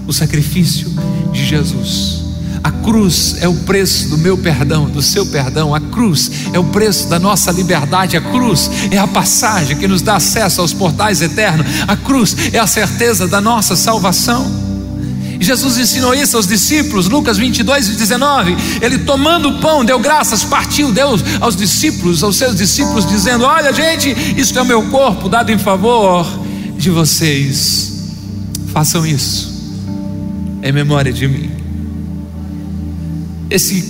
o 0.09 0.13
sacrifício 0.13 0.93
de 1.33 1.47
Jesus. 1.47 2.25
A 2.61 2.73
cruz 2.73 3.37
é 3.41 3.47
o 3.47 3.55
preço 3.55 4.09
do 4.09 4.19
meu 4.19 4.37
perdão, 4.37 4.91
do 4.91 5.01
seu 5.01 5.25
perdão. 5.27 5.73
A 5.73 5.81
cruz 5.81 6.29
é 6.53 6.59
o 6.59 6.65
preço 6.65 7.09
da 7.09 7.21
nossa 7.21 7.53
liberdade. 7.53 8.17
A 8.17 8.21
cruz 8.21 8.69
é 8.91 8.99
a 8.99 9.07
passagem 9.07 9.77
que 9.77 9.87
nos 9.87 10.03
dá 10.03 10.17
acesso 10.17 10.61
aos 10.61 10.73
portais 10.73 11.23
eternos. 11.23 11.65
A 11.87 11.97
cruz 11.97 12.37
é 12.53 12.59
a 12.59 12.67
certeza 12.67 13.29
da 13.29 13.41
nossa 13.41 13.77
salvação. 13.77 14.70
Jesus 15.41 15.79
ensinou 15.79 16.15
isso 16.15 16.37
aos 16.37 16.47
discípulos, 16.47 17.09
Lucas 17.09 17.39
22 17.39 17.89
e 17.89 17.93
19. 17.97 18.57
Ele 18.83 18.99
tomando 18.99 19.49
o 19.49 19.59
pão, 19.59 19.85
deu 19.85 19.99
graças, 19.99 20.45
partiu, 20.45 20.93
deu 20.93 21.19
aos 21.41 21.57
discípulos, 21.57 22.23
aos 22.23 22.37
seus 22.37 22.55
discípulos, 22.55 23.07
dizendo: 23.09 23.45
Olha, 23.45 23.73
gente, 23.73 24.15
isto 24.39 24.59
é 24.59 24.63
o 24.63 24.67
meu 24.67 24.83
corpo 24.91 25.29
dado 25.29 25.51
em 25.51 25.59
favor 25.59 26.27
de 26.77 26.91
vocês. 26.91 27.93
Façam 28.73 29.07
isso 29.07 29.51
em 30.63 30.73
memória 30.73 31.13
de 31.13 31.27
mim. 31.27 31.51
Esse 33.49 33.83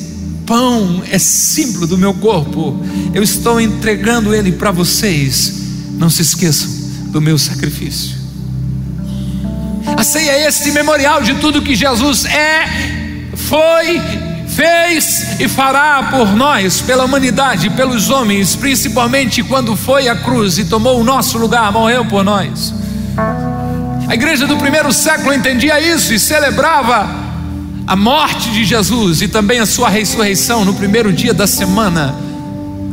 pão 0.46 1.02
é 1.10 1.18
símbolo 1.18 1.86
do 1.86 1.98
meu 1.98 2.14
corpo. 2.14 2.80
Eu 3.12 3.22
estou 3.22 3.60
entregando 3.60 4.34
ele 4.34 4.52
para 4.52 4.70
vocês. 4.70 5.54
Não 5.98 6.08
se 6.08 6.22
esqueçam 6.22 6.70
do 7.08 7.20
meu 7.20 7.36
sacrifício. 7.36 8.19
A 9.96 10.02
ceia 10.02 10.32
é 10.32 10.46
este 10.46 10.70
memorial 10.72 11.22
de 11.22 11.34
tudo 11.34 11.62
que 11.62 11.74
Jesus 11.74 12.24
é, 12.24 12.64
foi, 13.34 14.00
fez 14.48 15.40
e 15.40 15.48
fará 15.48 16.08
por 16.10 16.34
nós, 16.34 16.80
pela 16.80 17.04
humanidade, 17.04 17.70
pelos 17.70 18.10
homens, 18.10 18.54
principalmente 18.54 19.42
quando 19.42 19.76
foi 19.76 20.08
à 20.08 20.16
cruz 20.16 20.58
e 20.58 20.64
tomou 20.64 21.00
o 21.00 21.04
nosso 21.04 21.38
lugar, 21.38 21.72
morreu 21.72 22.04
por 22.04 22.24
nós. 22.24 22.74
A 24.08 24.14
igreja 24.14 24.46
do 24.46 24.56
primeiro 24.56 24.92
século 24.92 25.32
entendia 25.32 25.80
isso 25.80 26.12
e 26.12 26.18
celebrava 26.18 27.08
a 27.86 27.96
morte 27.96 28.50
de 28.50 28.64
Jesus 28.64 29.22
e 29.22 29.28
também 29.28 29.60
a 29.60 29.66
sua 29.66 29.88
ressurreição 29.88 30.64
no 30.64 30.74
primeiro 30.74 31.12
dia 31.12 31.32
da 31.32 31.46
semana, 31.46 32.14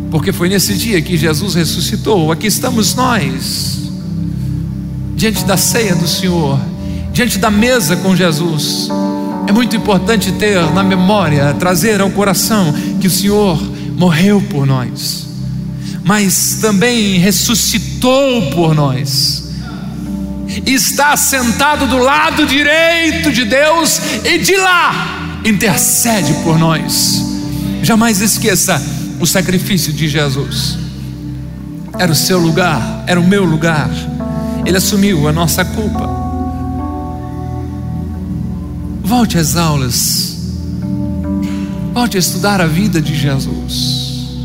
porque 0.10 0.32
foi 0.32 0.50
nesse 0.50 0.74
dia 0.74 1.02
que 1.02 1.18
Jesus 1.18 1.54
ressuscitou. 1.56 2.32
Aqui 2.32 2.48
estamos 2.48 2.96
nós, 2.96 3.92
diante 5.16 5.44
da 5.44 5.58
ceia 5.58 5.96
do 5.96 6.08
Senhor 6.08 6.60
diante 7.18 7.40
da 7.40 7.50
mesa 7.50 7.96
com 7.96 8.16
Jesus, 8.16 8.90
é 9.48 9.52
muito 9.52 9.76
importante 9.76 10.32
ter 10.34 10.62
na 10.72 10.84
memória, 10.84 11.52
trazer 11.56 12.00
ao 12.00 12.12
coração 12.12 12.72
que 13.02 13.08
o 13.08 13.10
Senhor 13.10 13.60
morreu 13.98 14.40
por 14.40 14.68
nós, 14.68 15.28
mas 16.04 16.60
também 16.62 17.18
ressuscitou 17.18 18.52
por 18.52 18.76
nós, 18.76 19.50
está 20.64 21.18
sentado 21.18 21.88
do 21.88 21.98
lado 21.98 22.46
direito 22.46 23.32
de 23.32 23.46
Deus, 23.46 24.00
e 24.24 24.38
de 24.38 24.56
lá 24.56 25.40
intercede 25.44 26.36
por 26.44 26.60
nós. 26.60 27.26
Jamais 27.82 28.22
esqueça 28.22 28.80
o 29.20 29.26
sacrifício 29.26 29.92
de 29.92 30.08
Jesus, 30.08 30.78
era 31.98 32.12
o 32.12 32.16
seu 32.16 32.38
lugar, 32.38 33.06
era 33.08 33.20
o 33.20 33.28
meu 33.28 33.44
lugar, 33.44 33.90
Ele 34.68 34.78
assumiu 34.78 35.28
a 35.28 35.34
nossa 35.34 35.66
culpa 35.66 36.27
Volte 39.08 39.38
às 39.38 39.56
aulas. 39.56 40.36
Volte 41.94 42.18
a 42.18 42.20
estudar 42.20 42.60
a 42.60 42.68
vida 42.68 43.02
de 43.02 43.16
Jesus. 43.16 44.36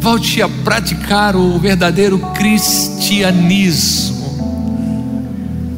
Volte 0.00 0.42
a 0.42 0.48
praticar 0.48 1.36
o 1.36 1.56
verdadeiro 1.56 2.18
cristianismo. 2.34 4.18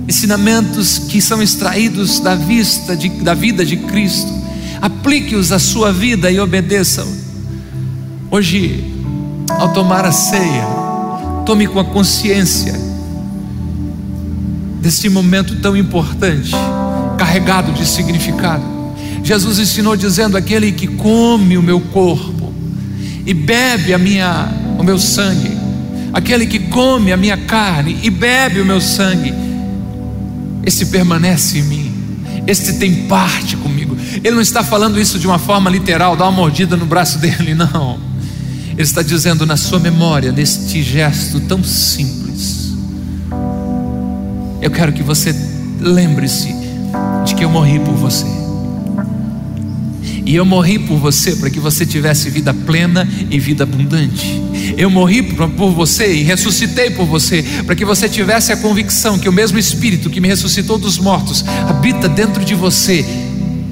Ensinamentos 0.08 1.00
que 1.00 1.20
são 1.20 1.42
extraídos 1.42 2.18
da 2.20 2.34
vista 2.34 2.96
de, 2.96 3.10
da 3.10 3.34
vida 3.34 3.62
de 3.62 3.76
Cristo. 3.76 4.32
Aplique-os 4.80 5.52
à 5.52 5.58
sua 5.58 5.92
vida 5.92 6.30
e 6.30 6.40
obedeçam. 6.40 7.06
Hoje, 8.30 8.90
ao 9.50 9.70
tomar 9.74 10.06
a 10.06 10.12
ceia, 10.12 10.64
tome 11.44 11.66
com 11.66 11.78
a 11.78 11.84
consciência 11.84 12.72
desse 14.80 15.10
momento 15.10 15.56
tão 15.56 15.76
importante, 15.76 16.52
carregado 17.30 17.70
de 17.70 17.86
significado. 17.86 18.64
Jesus 19.22 19.60
ensinou 19.60 19.96
dizendo: 19.96 20.36
aquele 20.36 20.72
que 20.72 20.88
come 20.88 21.56
o 21.56 21.62
meu 21.62 21.80
corpo 21.80 22.52
e 23.24 23.32
bebe 23.32 23.94
a 23.94 23.98
minha, 23.98 24.48
o 24.76 24.82
meu 24.82 24.98
sangue, 24.98 25.56
aquele 26.12 26.44
que 26.44 26.58
come 26.58 27.12
a 27.12 27.16
minha 27.16 27.36
carne 27.36 28.00
e 28.02 28.10
bebe 28.10 28.60
o 28.60 28.64
meu 28.64 28.80
sangue, 28.80 29.32
esse 30.66 30.86
permanece 30.86 31.58
em 31.58 31.62
mim, 31.62 31.92
este 32.48 32.72
tem 32.74 33.06
parte 33.06 33.56
comigo. 33.56 33.96
Ele 34.24 34.32
não 34.32 34.42
está 34.42 34.64
falando 34.64 34.98
isso 34.98 35.16
de 35.16 35.26
uma 35.28 35.38
forma 35.38 35.70
literal, 35.70 36.16
dá 36.16 36.24
uma 36.24 36.32
mordida 36.32 36.76
no 36.76 36.84
braço 36.84 37.18
dele, 37.20 37.54
não. 37.54 37.96
Ele 38.72 38.82
está 38.82 39.02
dizendo 39.02 39.46
na 39.46 39.56
sua 39.56 39.78
memória, 39.78 40.32
neste 40.32 40.82
gesto 40.82 41.38
tão 41.40 41.62
simples. 41.62 42.72
Eu 44.60 44.70
quero 44.70 44.92
que 44.92 45.02
você 45.02 45.32
lembre-se 45.80 46.59
de 47.24 47.34
que 47.34 47.44
eu 47.44 47.50
morri 47.50 47.78
por 47.78 47.94
você. 47.94 48.26
E 50.24 50.36
eu 50.36 50.44
morri 50.44 50.78
por 50.78 50.96
você 50.96 51.34
para 51.34 51.50
que 51.50 51.58
você 51.58 51.84
tivesse 51.84 52.30
vida 52.30 52.54
plena 52.54 53.08
e 53.30 53.38
vida 53.40 53.64
abundante. 53.64 54.40
Eu 54.76 54.88
morri 54.88 55.22
por 55.22 55.72
você 55.72 56.14
e 56.14 56.22
ressuscitei 56.22 56.90
por 56.90 57.04
você 57.04 57.42
para 57.66 57.74
que 57.74 57.84
você 57.84 58.08
tivesse 58.08 58.52
a 58.52 58.56
convicção 58.56 59.18
que 59.18 59.28
o 59.28 59.32
mesmo 59.32 59.58
Espírito 59.58 60.08
que 60.08 60.20
me 60.20 60.28
ressuscitou 60.28 60.78
dos 60.78 60.98
mortos 60.98 61.44
habita 61.68 62.08
dentro 62.08 62.44
de 62.44 62.54
você. 62.54 63.04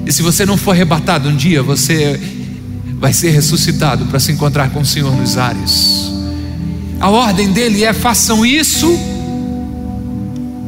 E 0.05 0.11
se 0.11 0.21
você 0.21 0.45
não 0.45 0.57
for 0.57 0.71
arrebatado 0.71 1.29
um 1.29 1.35
dia, 1.35 1.63
você 1.63 2.19
vai 2.99 3.13
ser 3.13 3.31
ressuscitado 3.31 4.05
para 4.07 4.19
se 4.19 4.31
encontrar 4.31 4.69
com 4.71 4.81
o 4.81 4.85
Senhor 4.85 5.15
nos 5.15 5.37
ares. 5.37 6.11
A 6.99 7.09
ordem 7.09 7.51
dele 7.51 7.85
é: 7.85 7.93
façam 7.93 8.45
isso 8.45 8.99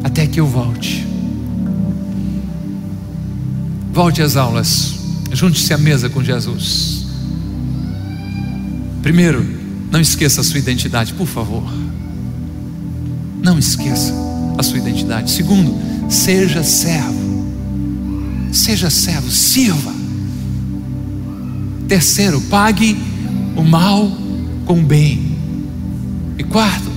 até 0.04 0.26
que 0.26 0.40
eu 0.40 0.48
volte. 0.48 1.11
Volte 3.92 4.22
às 4.22 4.38
aulas. 4.38 4.96
Junte-se 5.34 5.74
à 5.74 5.78
mesa 5.78 6.10
com 6.10 6.24
Jesus. 6.24 7.06
Primeiro, 9.02 9.46
não 9.92 10.00
esqueça 10.00 10.42
a 10.42 10.44
sua 10.44 10.60
identidade, 10.60 11.14
por 11.14 11.28
favor. 11.28 11.64
Não 13.42 13.60
esqueça 13.60 14.14
a 14.58 14.64
sua 14.64 14.78
identidade. 14.78 15.32
Segundo, 15.32 15.78
seja 16.10 16.64
servo. 16.64 17.20
Seja 18.54 18.90
servo, 18.90 19.30
sirva. 19.30 19.94
Terceiro, 21.88 22.40
pague 22.42 22.98
o 23.56 23.64
mal 23.64 24.10
com 24.66 24.80
o 24.80 24.84
bem. 24.84 25.38
E 26.38 26.44
quarto, 26.44 26.90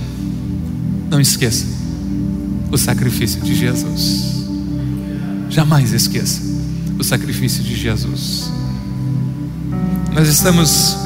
não 1.09 1.19
esqueça 1.19 1.65
o 2.71 2.77
sacrifício 2.77 3.41
de 3.41 3.53
Jesus. 3.53 4.35
Jamais 5.49 5.91
esqueça 5.91 6.54
o 6.97 7.03
sacrifício 7.03 7.63
de 7.63 7.75
Jesus. 7.75 8.51
Nós 10.13 10.27
estamos 10.27 10.97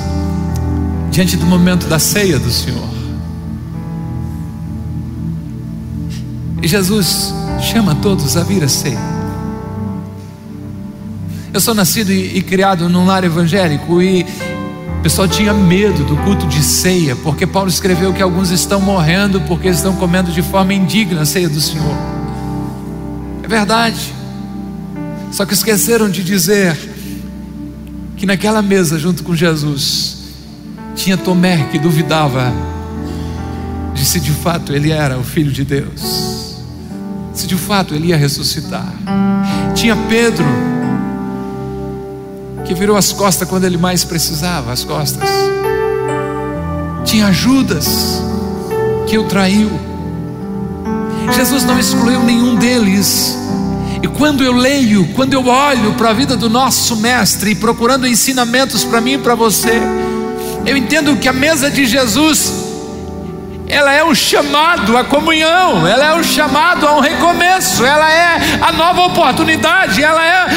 diante 1.12 1.36
do 1.36 1.46
momento 1.46 1.88
da 1.88 2.00
ceia 2.00 2.38
do 2.38 2.52
Senhor. 2.52 2.90
E 6.62 6.68
Jesus 6.68 7.34
chama 7.62 7.96
todos 7.96 8.38
a 8.38 8.44
vir 8.44 8.64
a 8.64 8.68
ceia. 8.68 9.00
Eu 11.52 11.60
sou 11.60 11.74
nascido 11.74 12.12
e, 12.12 12.38
e 12.38 12.42
criado 12.44 12.88
num 12.88 13.06
lar 13.06 13.24
evangélico 13.24 14.02
e 14.02 14.26
o 15.00 15.02
pessoal 15.02 15.28
tinha 15.28 15.54
medo 15.54 16.04
do 16.04 16.16
culto 16.18 16.46
de 16.46 16.62
ceia, 16.62 17.16
porque 17.16 17.48
Paulo 17.48 17.70
escreveu 17.70 18.14
que 18.14 18.22
alguns 18.22 18.52
estão 18.52 18.80
morrendo 18.80 19.42
porque 19.42 19.70
estão 19.70 19.96
comendo 19.96 20.32
de 20.32 20.42
forma 20.42 20.74
indigna 20.74 21.22
a 21.22 21.26
ceia 21.26 21.50
do 21.50 21.60
Senhor. 21.60 21.96
É 23.42 23.48
verdade. 23.48 24.19
Só 25.32 25.46
que 25.46 25.54
esqueceram 25.54 26.10
de 26.10 26.24
dizer 26.24 26.78
que 28.18 28.26
naquela 28.26 28.62
mesa, 28.62 28.98
junto 28.98 29.24
com 29.24 29.36
Jesus, 29.36 30.18
tinha 30.96 31.16
Tomé 31.18 31.70
que 31.72 31.80
duvidava 31.80 32.52
de 33.94 34.04
se 34.06 34.20
de 34.20 34.32
fato 34.32 34.74
ele 34.74 34.92
era 34.92 35.18
o 35.18 35.24
Filho 35.24 35.52
de 35.52 35.64
Deus, 35.64 36.58
se 37.34 37.48
de 37.48 37.56
fato 37.56 37.94
ele 37.94 38.08
ia 38.08 38.18
ressuscitar. 38.18 38.94
Tinha 39.76 39.96
Pedro, 39.96 40.46
que 42.66 42.74
virou 42.74 42.98
as 42.98 43.12
costas 43.14 43.48
quando 43.48 43.64
ele 43.64 43.78
mais 43.78 44.04
precisava 44.04 44.72
as 44.72 44.84
costas. 44.84 45.30
Tinha 47.06 47.32
Judas, 47.32 48.22
que 49.08 49.18
o 49.18 49.24
traiu. 49.24 49.72
Jesus 51.34 51.64
não 51.64 51.80
excluiu 51.80 52.24
nenhum 52.24 52.56
deles 52.56 53.38
e 54.02 54.08
quando 54.08 54.44
eu 54.44 54.54
leio, 54.54 55.08
quando 55.14 55.34
eu 55.34 55.46
olho 55.48 55.94
para 55.94 56.12
a 56.12 56.14
vida 56.14 56.38
do 56.38 56.50
nosso 56.50 56.96
mestre, 56.98 57.56
procurando 57.56 58.08
ensinamentos 58.08 58.84
para 58.86 59.02
mim 59.02 59.14
e 59.14 59.18
para 59.18 59.36
você, 59.36 59.82
eu 60.66 60.78
entendo 60.78 61.18
que 61.18 61.28
a 61.28 61.34
mesa 61.34 61.70
de 61.70 61.86
Jesus, 61.86 62.54
ela 63.68 63.92
é 63.94 64.04
um 64.04 64.16
chamado 64.16 64.98
à 64.98 65.04
comunhão, 65.04 65.86
ela 65.86 66.06
é 66.06 66.14
um 66.16 66.24
chamado 66.24 66.88
a 66.88 66.96
um 66.96 67.02
recomeço, 67.02 67.86
ela 67.86 68.10
é 68.10 68.60
a 68.62 68.72
nova 68.72 69.02
oportunidade, 69.02 70.02
ela 70.02 70.26
é 70.26 70.48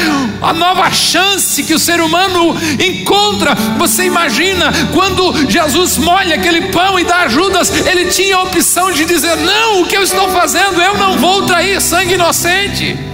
a 0.41 0.53
nova 0.53 0.89
chance 0.89 1.63
que 1.63 1.73
o 1.73 1.79
ser 1.79 1.99
humano 1.99 2.55
encontra. 2.79 3.55
Você 3.77 4.05
imagina 4.05 4.71
quando 4.93 5.49
Jesus 5.49 5.97
molha 5.97 6.35
aquele 6.35 6.71
pão 6.71 6.97
e 6.97 7.03
dá 7.03 7.23
ajudas, 7.23 7.69
ele 7.85 8.05
tinha 8.05 8.37
a 8.37 8.43
opção 8.43 8.91
de 8.91 9.03
dizer: 9.03 9.35
Não, 9.35 9.81
o 9.81 9.85
que 9.85 9.97
eu 9.97 10.03
estou 10.03 10.29
fazendo, 10.29 10.81
eu 10.81 10.97
não 10.97 11.17
vou 11.17 11.45
trair 11.45 11.81
sangue 11.81 12.13
inocente. 12.13 13.12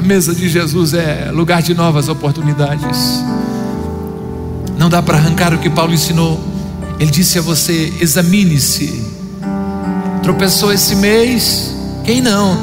A 0.00 0.02
mesa 0.02 0.34
de 0.34 0.48
Jesus 0.48 0.94
é 0.94 1.30
lugar 1.30 1.60
de 1.60 1.74
novas 1.74 2.08
oportunidades. 2.08 3.22
Não 4.78 4.88
dá 4.88 5.02
para 5.02 5.18
arrancar 5.18 5.52
o 5.52 5.58
que 5.58 5.68
Paulo 5.68 5.92
ensinou. 5.92 6.40
Ele 6.98 7.10
disse 7.10 7.38
a 7.38 7.42
você: 7.42 7.92
examine-se. 8.00 9.04
Tropeçou 10.22 10.72
esse 10.72 10.96
mês? 10.96 11.76
Quem 12.02 12.22
não? 12.22 12.56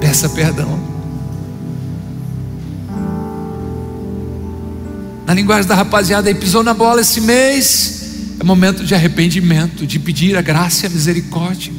Peça 0.00 0.28
perdão. 0.28 0.78
Na 5.26 5.34
linguagem 5.34 5.66
da 5.66 5.74
rapaziada, 5.74 6.32
pisou 6.36 6.62
na 6.62 6.72
bola 6.72 7.00
esse 7.00 7.20
mês. 7.20 7.99
É 8.40 8.42
momento 8.42 8.86
de 8.86 8.94
arrependimento, 8.94 9.86
de 9.86 9.98
pedir 9.98 10.34
a 10.34 10.40
graça 10.40 10.84
e 10.84 10.86
a 10.86 10.90
misericórdia. 10.90 11.70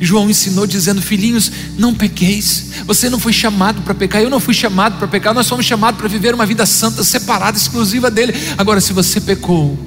João 0.00 0.28
ensinou 0.28 0.66
dizendo: 0.66 1.00
Filhinhos, 1.00 1.50
não 1.78 1.94
pequeis. 1.94 2.70
Você 2.84 3.08
não 3.08 3.20
foi 3.20 3.32
chamado 3.32 3.82
para 3.82 3.94
pecar, 3.94 4.20
eu 4.20 4.28
não 4.28 4.40
fui 4.40 4.52
chamado 4.52 4.98
para 4.98 5.06
pecar. 5.06 5.32
Nós 5.32 5.48
fomos 5.48 5.64
chamados 5.64 6.00
para 6.00 6.08
viver 6.08 6.34
uma 6.34 6.44
vida 6.44 6.66
santa, 6.66 7.04
separada, 7.04 7.56
exclusiva 7.56 8.10
dele. 8.10 8.34
Agora, 8.58 8.80
se 8.80 8.92
você 8.92 9.20
pecou, 9.20 9.78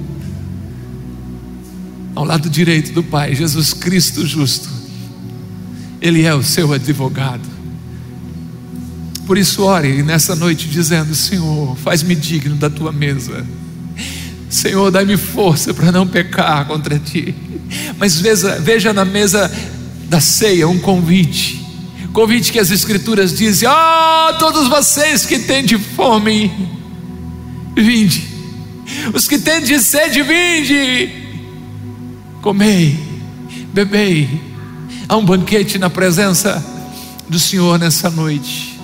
ao 2.14 2.24
lado 2.24 2.48
direito 2.48 2.92
do 2.92 3.02
Pai, 3.02 3.34
Jesus 3.34 3.74
Cristo 3.74 4.26
justo, 4.26 4.70
Ele 6.00 6.22
é 6.22 6.34
o 6.34 6.42
seu 6.42 6.72
advogado. 6.72 7.46
Por 9.26 9.36
isso, 9.36 9.64
ore 9.64 10.02
nessa 10.02 10.34
noite 10.34 10.66
dizendo: 10.66 11.14
Senhor, 11.14 11.76
faz-me 11.76 12.14
digno 12.14 12.56
da 12.56 12.70
tua 12.70 12.90
mesa. 12.90 13.44
Senhor, 14.52 14.90
dá-me 14.90 15.16
força 15.16 15.72
para 15.72 15.90
não 15.90 16.06
pecar 16.06 16.66
contra 16.66 16.98
ti. 16.98 17.34
Mas 17.96 18.20
veja, 18.20 18.60
veja 18.60 18.92
na 18.92 19.02
mesa 19.02 19.50
da 20.10 20.20
ceia 20.20 20.68
um 20.68 20.78
convite. 20.78 21.58
Convite 22.12 22.52
que 22.52 22.58
as 22.58 22.70
Escrituras 22.70 23.34
dizem: 23.34 23.66
Ah, 23.66 24.28
oh, 24.30 24.38
todos 24.38 24.68
vocês 24.68 25.24
que 25.24 25.38
têm 25.38 25.64
de 25.64 25.78
fome, 25.78 26.52
vinde. 27.74 28.28
Os 29.14 29.26
que 29.26 29.38
têm 29.38 29.62
de 29.62 29.80
sede, 29.80 30.22
vinde. 30.22 31.10
Comei, 32.42 32.98
bebei. 33.72 34.28
Há 35.08 35.16
um 35.16 35.24
banquete 35.24 35.78
na 35.78 35.88
presença 35.88 36.62
do 37.26 37.38
Senhor 37.38 37.78
nessa 37.78 38.10
noite. 38.10 38.78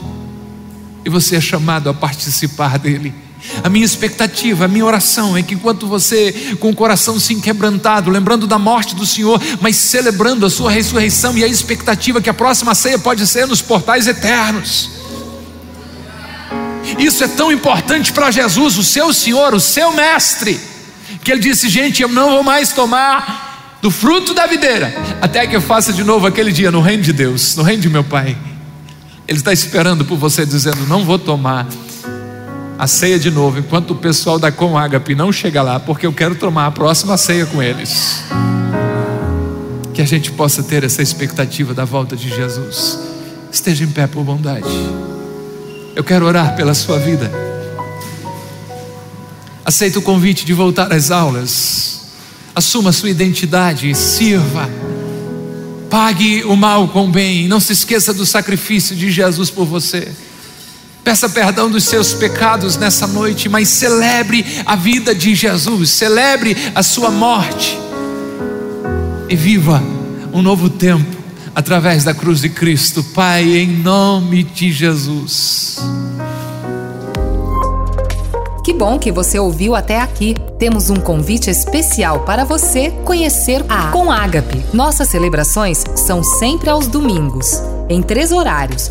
E 1.05 1.11
você 1.11 1.37
é 1.37 1.41
chamado 1.43 1.91
a 1.91 1.95
participar 1.95 2.79
dele. 2.79 3.28
A 3.63 3.69
minha 3.69 3.85
expectativa, 3.85 4.65
a 4.65 4.69
minha 4.69 4.85
oração 4.85 5.37
é 5.37 5.43
que 5.43 5.55
enquanto 5.55 5.87
você, 5.87 6.57
com 6.59 6.71
o 6.71 6.75
coração 6.75 7.19
sim 7.19 7.41
quebrantado, 7.41 8.11
lembrando 8.11 8.47
da 8.47 8.59
morte 8.59 8.95
do 8.95 9.07
Senhor, 9.07 9.41
mas 9.61 9.77
celebrando 9.77 10.45
a 10.45 10.51
sua 10.51 10.71
ressurreição 10.71 11.37
e 11.37 11.45
a 11.45 11.47
expectativa 11.47 12.21
que 12.21 12.31
a 12.31 12.35
próxima 12.35 12.75
ceia 12.75 12.99
pode 12.99 13.27
ser 13.27 13.47
nos 13.47 13.63
portais 13.63 14.07
eternos. 14.07 14.91
Isso 16.99 17.23
é 17.23 17.29
tão 17.29 17.53
importante 17.53 18.13
para 18.13 18.31
Jesus, 18.31 18.77
o 18.77 18.85
seu 18.85 19.13
Senhor, 19.13 19.55
o 19.55 19.61
seu 19.61 19.93
Mestre, 19.93 20.59
que 21.23 21.31
ele 21.31 21.41
disse: 21.41 21.69
Gente, 21.69 22.03
eu 22.03 22.09
não 22.09 22.31
vou 22.31 22.43
mais 22.43 22.73
tomar 22.73 23.79
do 23.81 23.91
fruto 23.91 24.35
da 24.35 24.47
videira, 24.47 24.93
até 25.21 25.47
que 25.47 25.55
eu 25.55 25.61
faça 25.61 25.93
de 25.93 26.03
novo 26.03 26.27
aquele 26.27 26.51
dia 26.51 26.71
no 26.71 26.81
reino 26.81 27.03
de 27.03 27.13
Deus, 27.13 27.55
no 27.57 27.63
reino 27.63 27.83
de 27.83 27.89
meu 27.89 28.03
Pai. 28.03 28.37
Ele 29.27 29.39
está 29.39 29.53
esperando 29.53 30.05
por 30.05 30.17
você, 30.17 30.47
dizendo: 30.47 30.87
Não 30.87 31.05
vou 31.05 31.19
tomar 31.19 31.67
a 32.79 32.87
ceia 32.87 33.19
de 33.19 33.29
novo, 33.29 33.59
enquanto 33.59 33.91
o 33.91 33.97
pessoal 33.97 34.39
da 34.39 34.53
Com 34.53 34.79
Ágape 34.79 35.13
não 35.13 35.33
chega 35.33 35.61
lá, 35.63 35.81
porque 35.81 36.07
eu 36.07 36.13
quero 36.13 36.37
tomar 36.37 36.67
a 36.67 36.71
próxima 36.71 37.17
ceia 37.17 37.45
com 37.45 37.61
eles. 37.61 38.23
Que 39.93 40.01
a 40.01 40.07
gente 40.07 40.31
possa 40.31 40.63
ter 40.63 40.85
essa 40.85 41.03
expectativa 41.03 41.75
da 41.75 41.85
volta 41.85 42.15
de 42.15 42.29
Jesus. 42.29 43.01
Esteja 43.51 43.83
em 43.83 43.91
pé 43.91 44.07
por 44.07 44.23
bondade. 44.23 44.69
Eu 45.97 46.05
quero 46.05 46.25
orar 46.25 46.55
pela 46.55 46.73
sua 46.73 47.01
vida. 47.01 47.29
Aceita 49.65 49.99
o 49.99 50.03
convite 50.03 50.47
de 50.47 50.53
voltar 50.53 50.93
às 50.93 51.11
aulas. 51.11 52.03
Assuma 52.55 52.93
sua 52.93 53.11
identidade, 53.11 53.93
sirva. 53.97 54.71
Pague 55.91 56.45
o 56.45 56.55
mal 56.55 56.87
com 56.87 57.09
o 57.09 57.11
bem. 57.11 57.49
Não 57.49 57.59
se 57.59 57.73
esqueça 57.73 58.15
do 58.15 58.25
sacrifício 58.25 58.95
de 58.95 59.11
Jesus 59.11 59.51
por 59.51 59.67
você. 59.67 60.13
Peça 61.09 61.27
perdão 61.27 61.71
dos 61.71 61.85
seus 61.85 62.13
pecados 62.13 62.77
nessa 62.77 63.07
noite, 63.07 63.49
mas 63.49 63.71
celebre 63.71 64.45
a 64.67 64.77
vida 64.77 65.15
de 65.15 65.35
Jesus, 65.35 65.89
celebre 65.89 66.55
a 66.75 66.83
sua 66.83 67.11
morte 67.11 67.79
e 69.27 69.35
viva 69.35 69.83
um 70.35 70.43
novo 70.43 70.69
tempo 70.69 71.17
através 71.55 72.05
da 72.05 72.13
cruz 72.13 72.43
de 72.43 72.51
Cristo. 72.51 73.03
Pai, 73.03 73.43
em 73.57 73.69
nome 73.69 74.43
de 74.43 74.71
Jesus. 74.71 75.79
Que 78.63 78.75
bom 78.75 78.99
que 78.99 79.11
você 79.11 79.39
ouviu 79.39 79.75
até 79.75 80.03
aqui. 80.03 80.37
Temos 80.59 80.91
um 80.91 80.97
convite 80.97 81.49
especial 81.49 82.21
para 82.21 82.45
você 82.45 82.91
conhecer 83.07 83.65
a 83.67 83.85
Com 83.93 84.13
Ágape. 84.13 84.63
Nossas 84.75 85.09
celebrações 85.09 85.87
são 85.97 86.23
sempre 86.23 86.69
aos 86.69 86.87
domingos, 86.87 87.63
em 87.89 88.03
três 88.03 88.31
horários: 88.31 88.91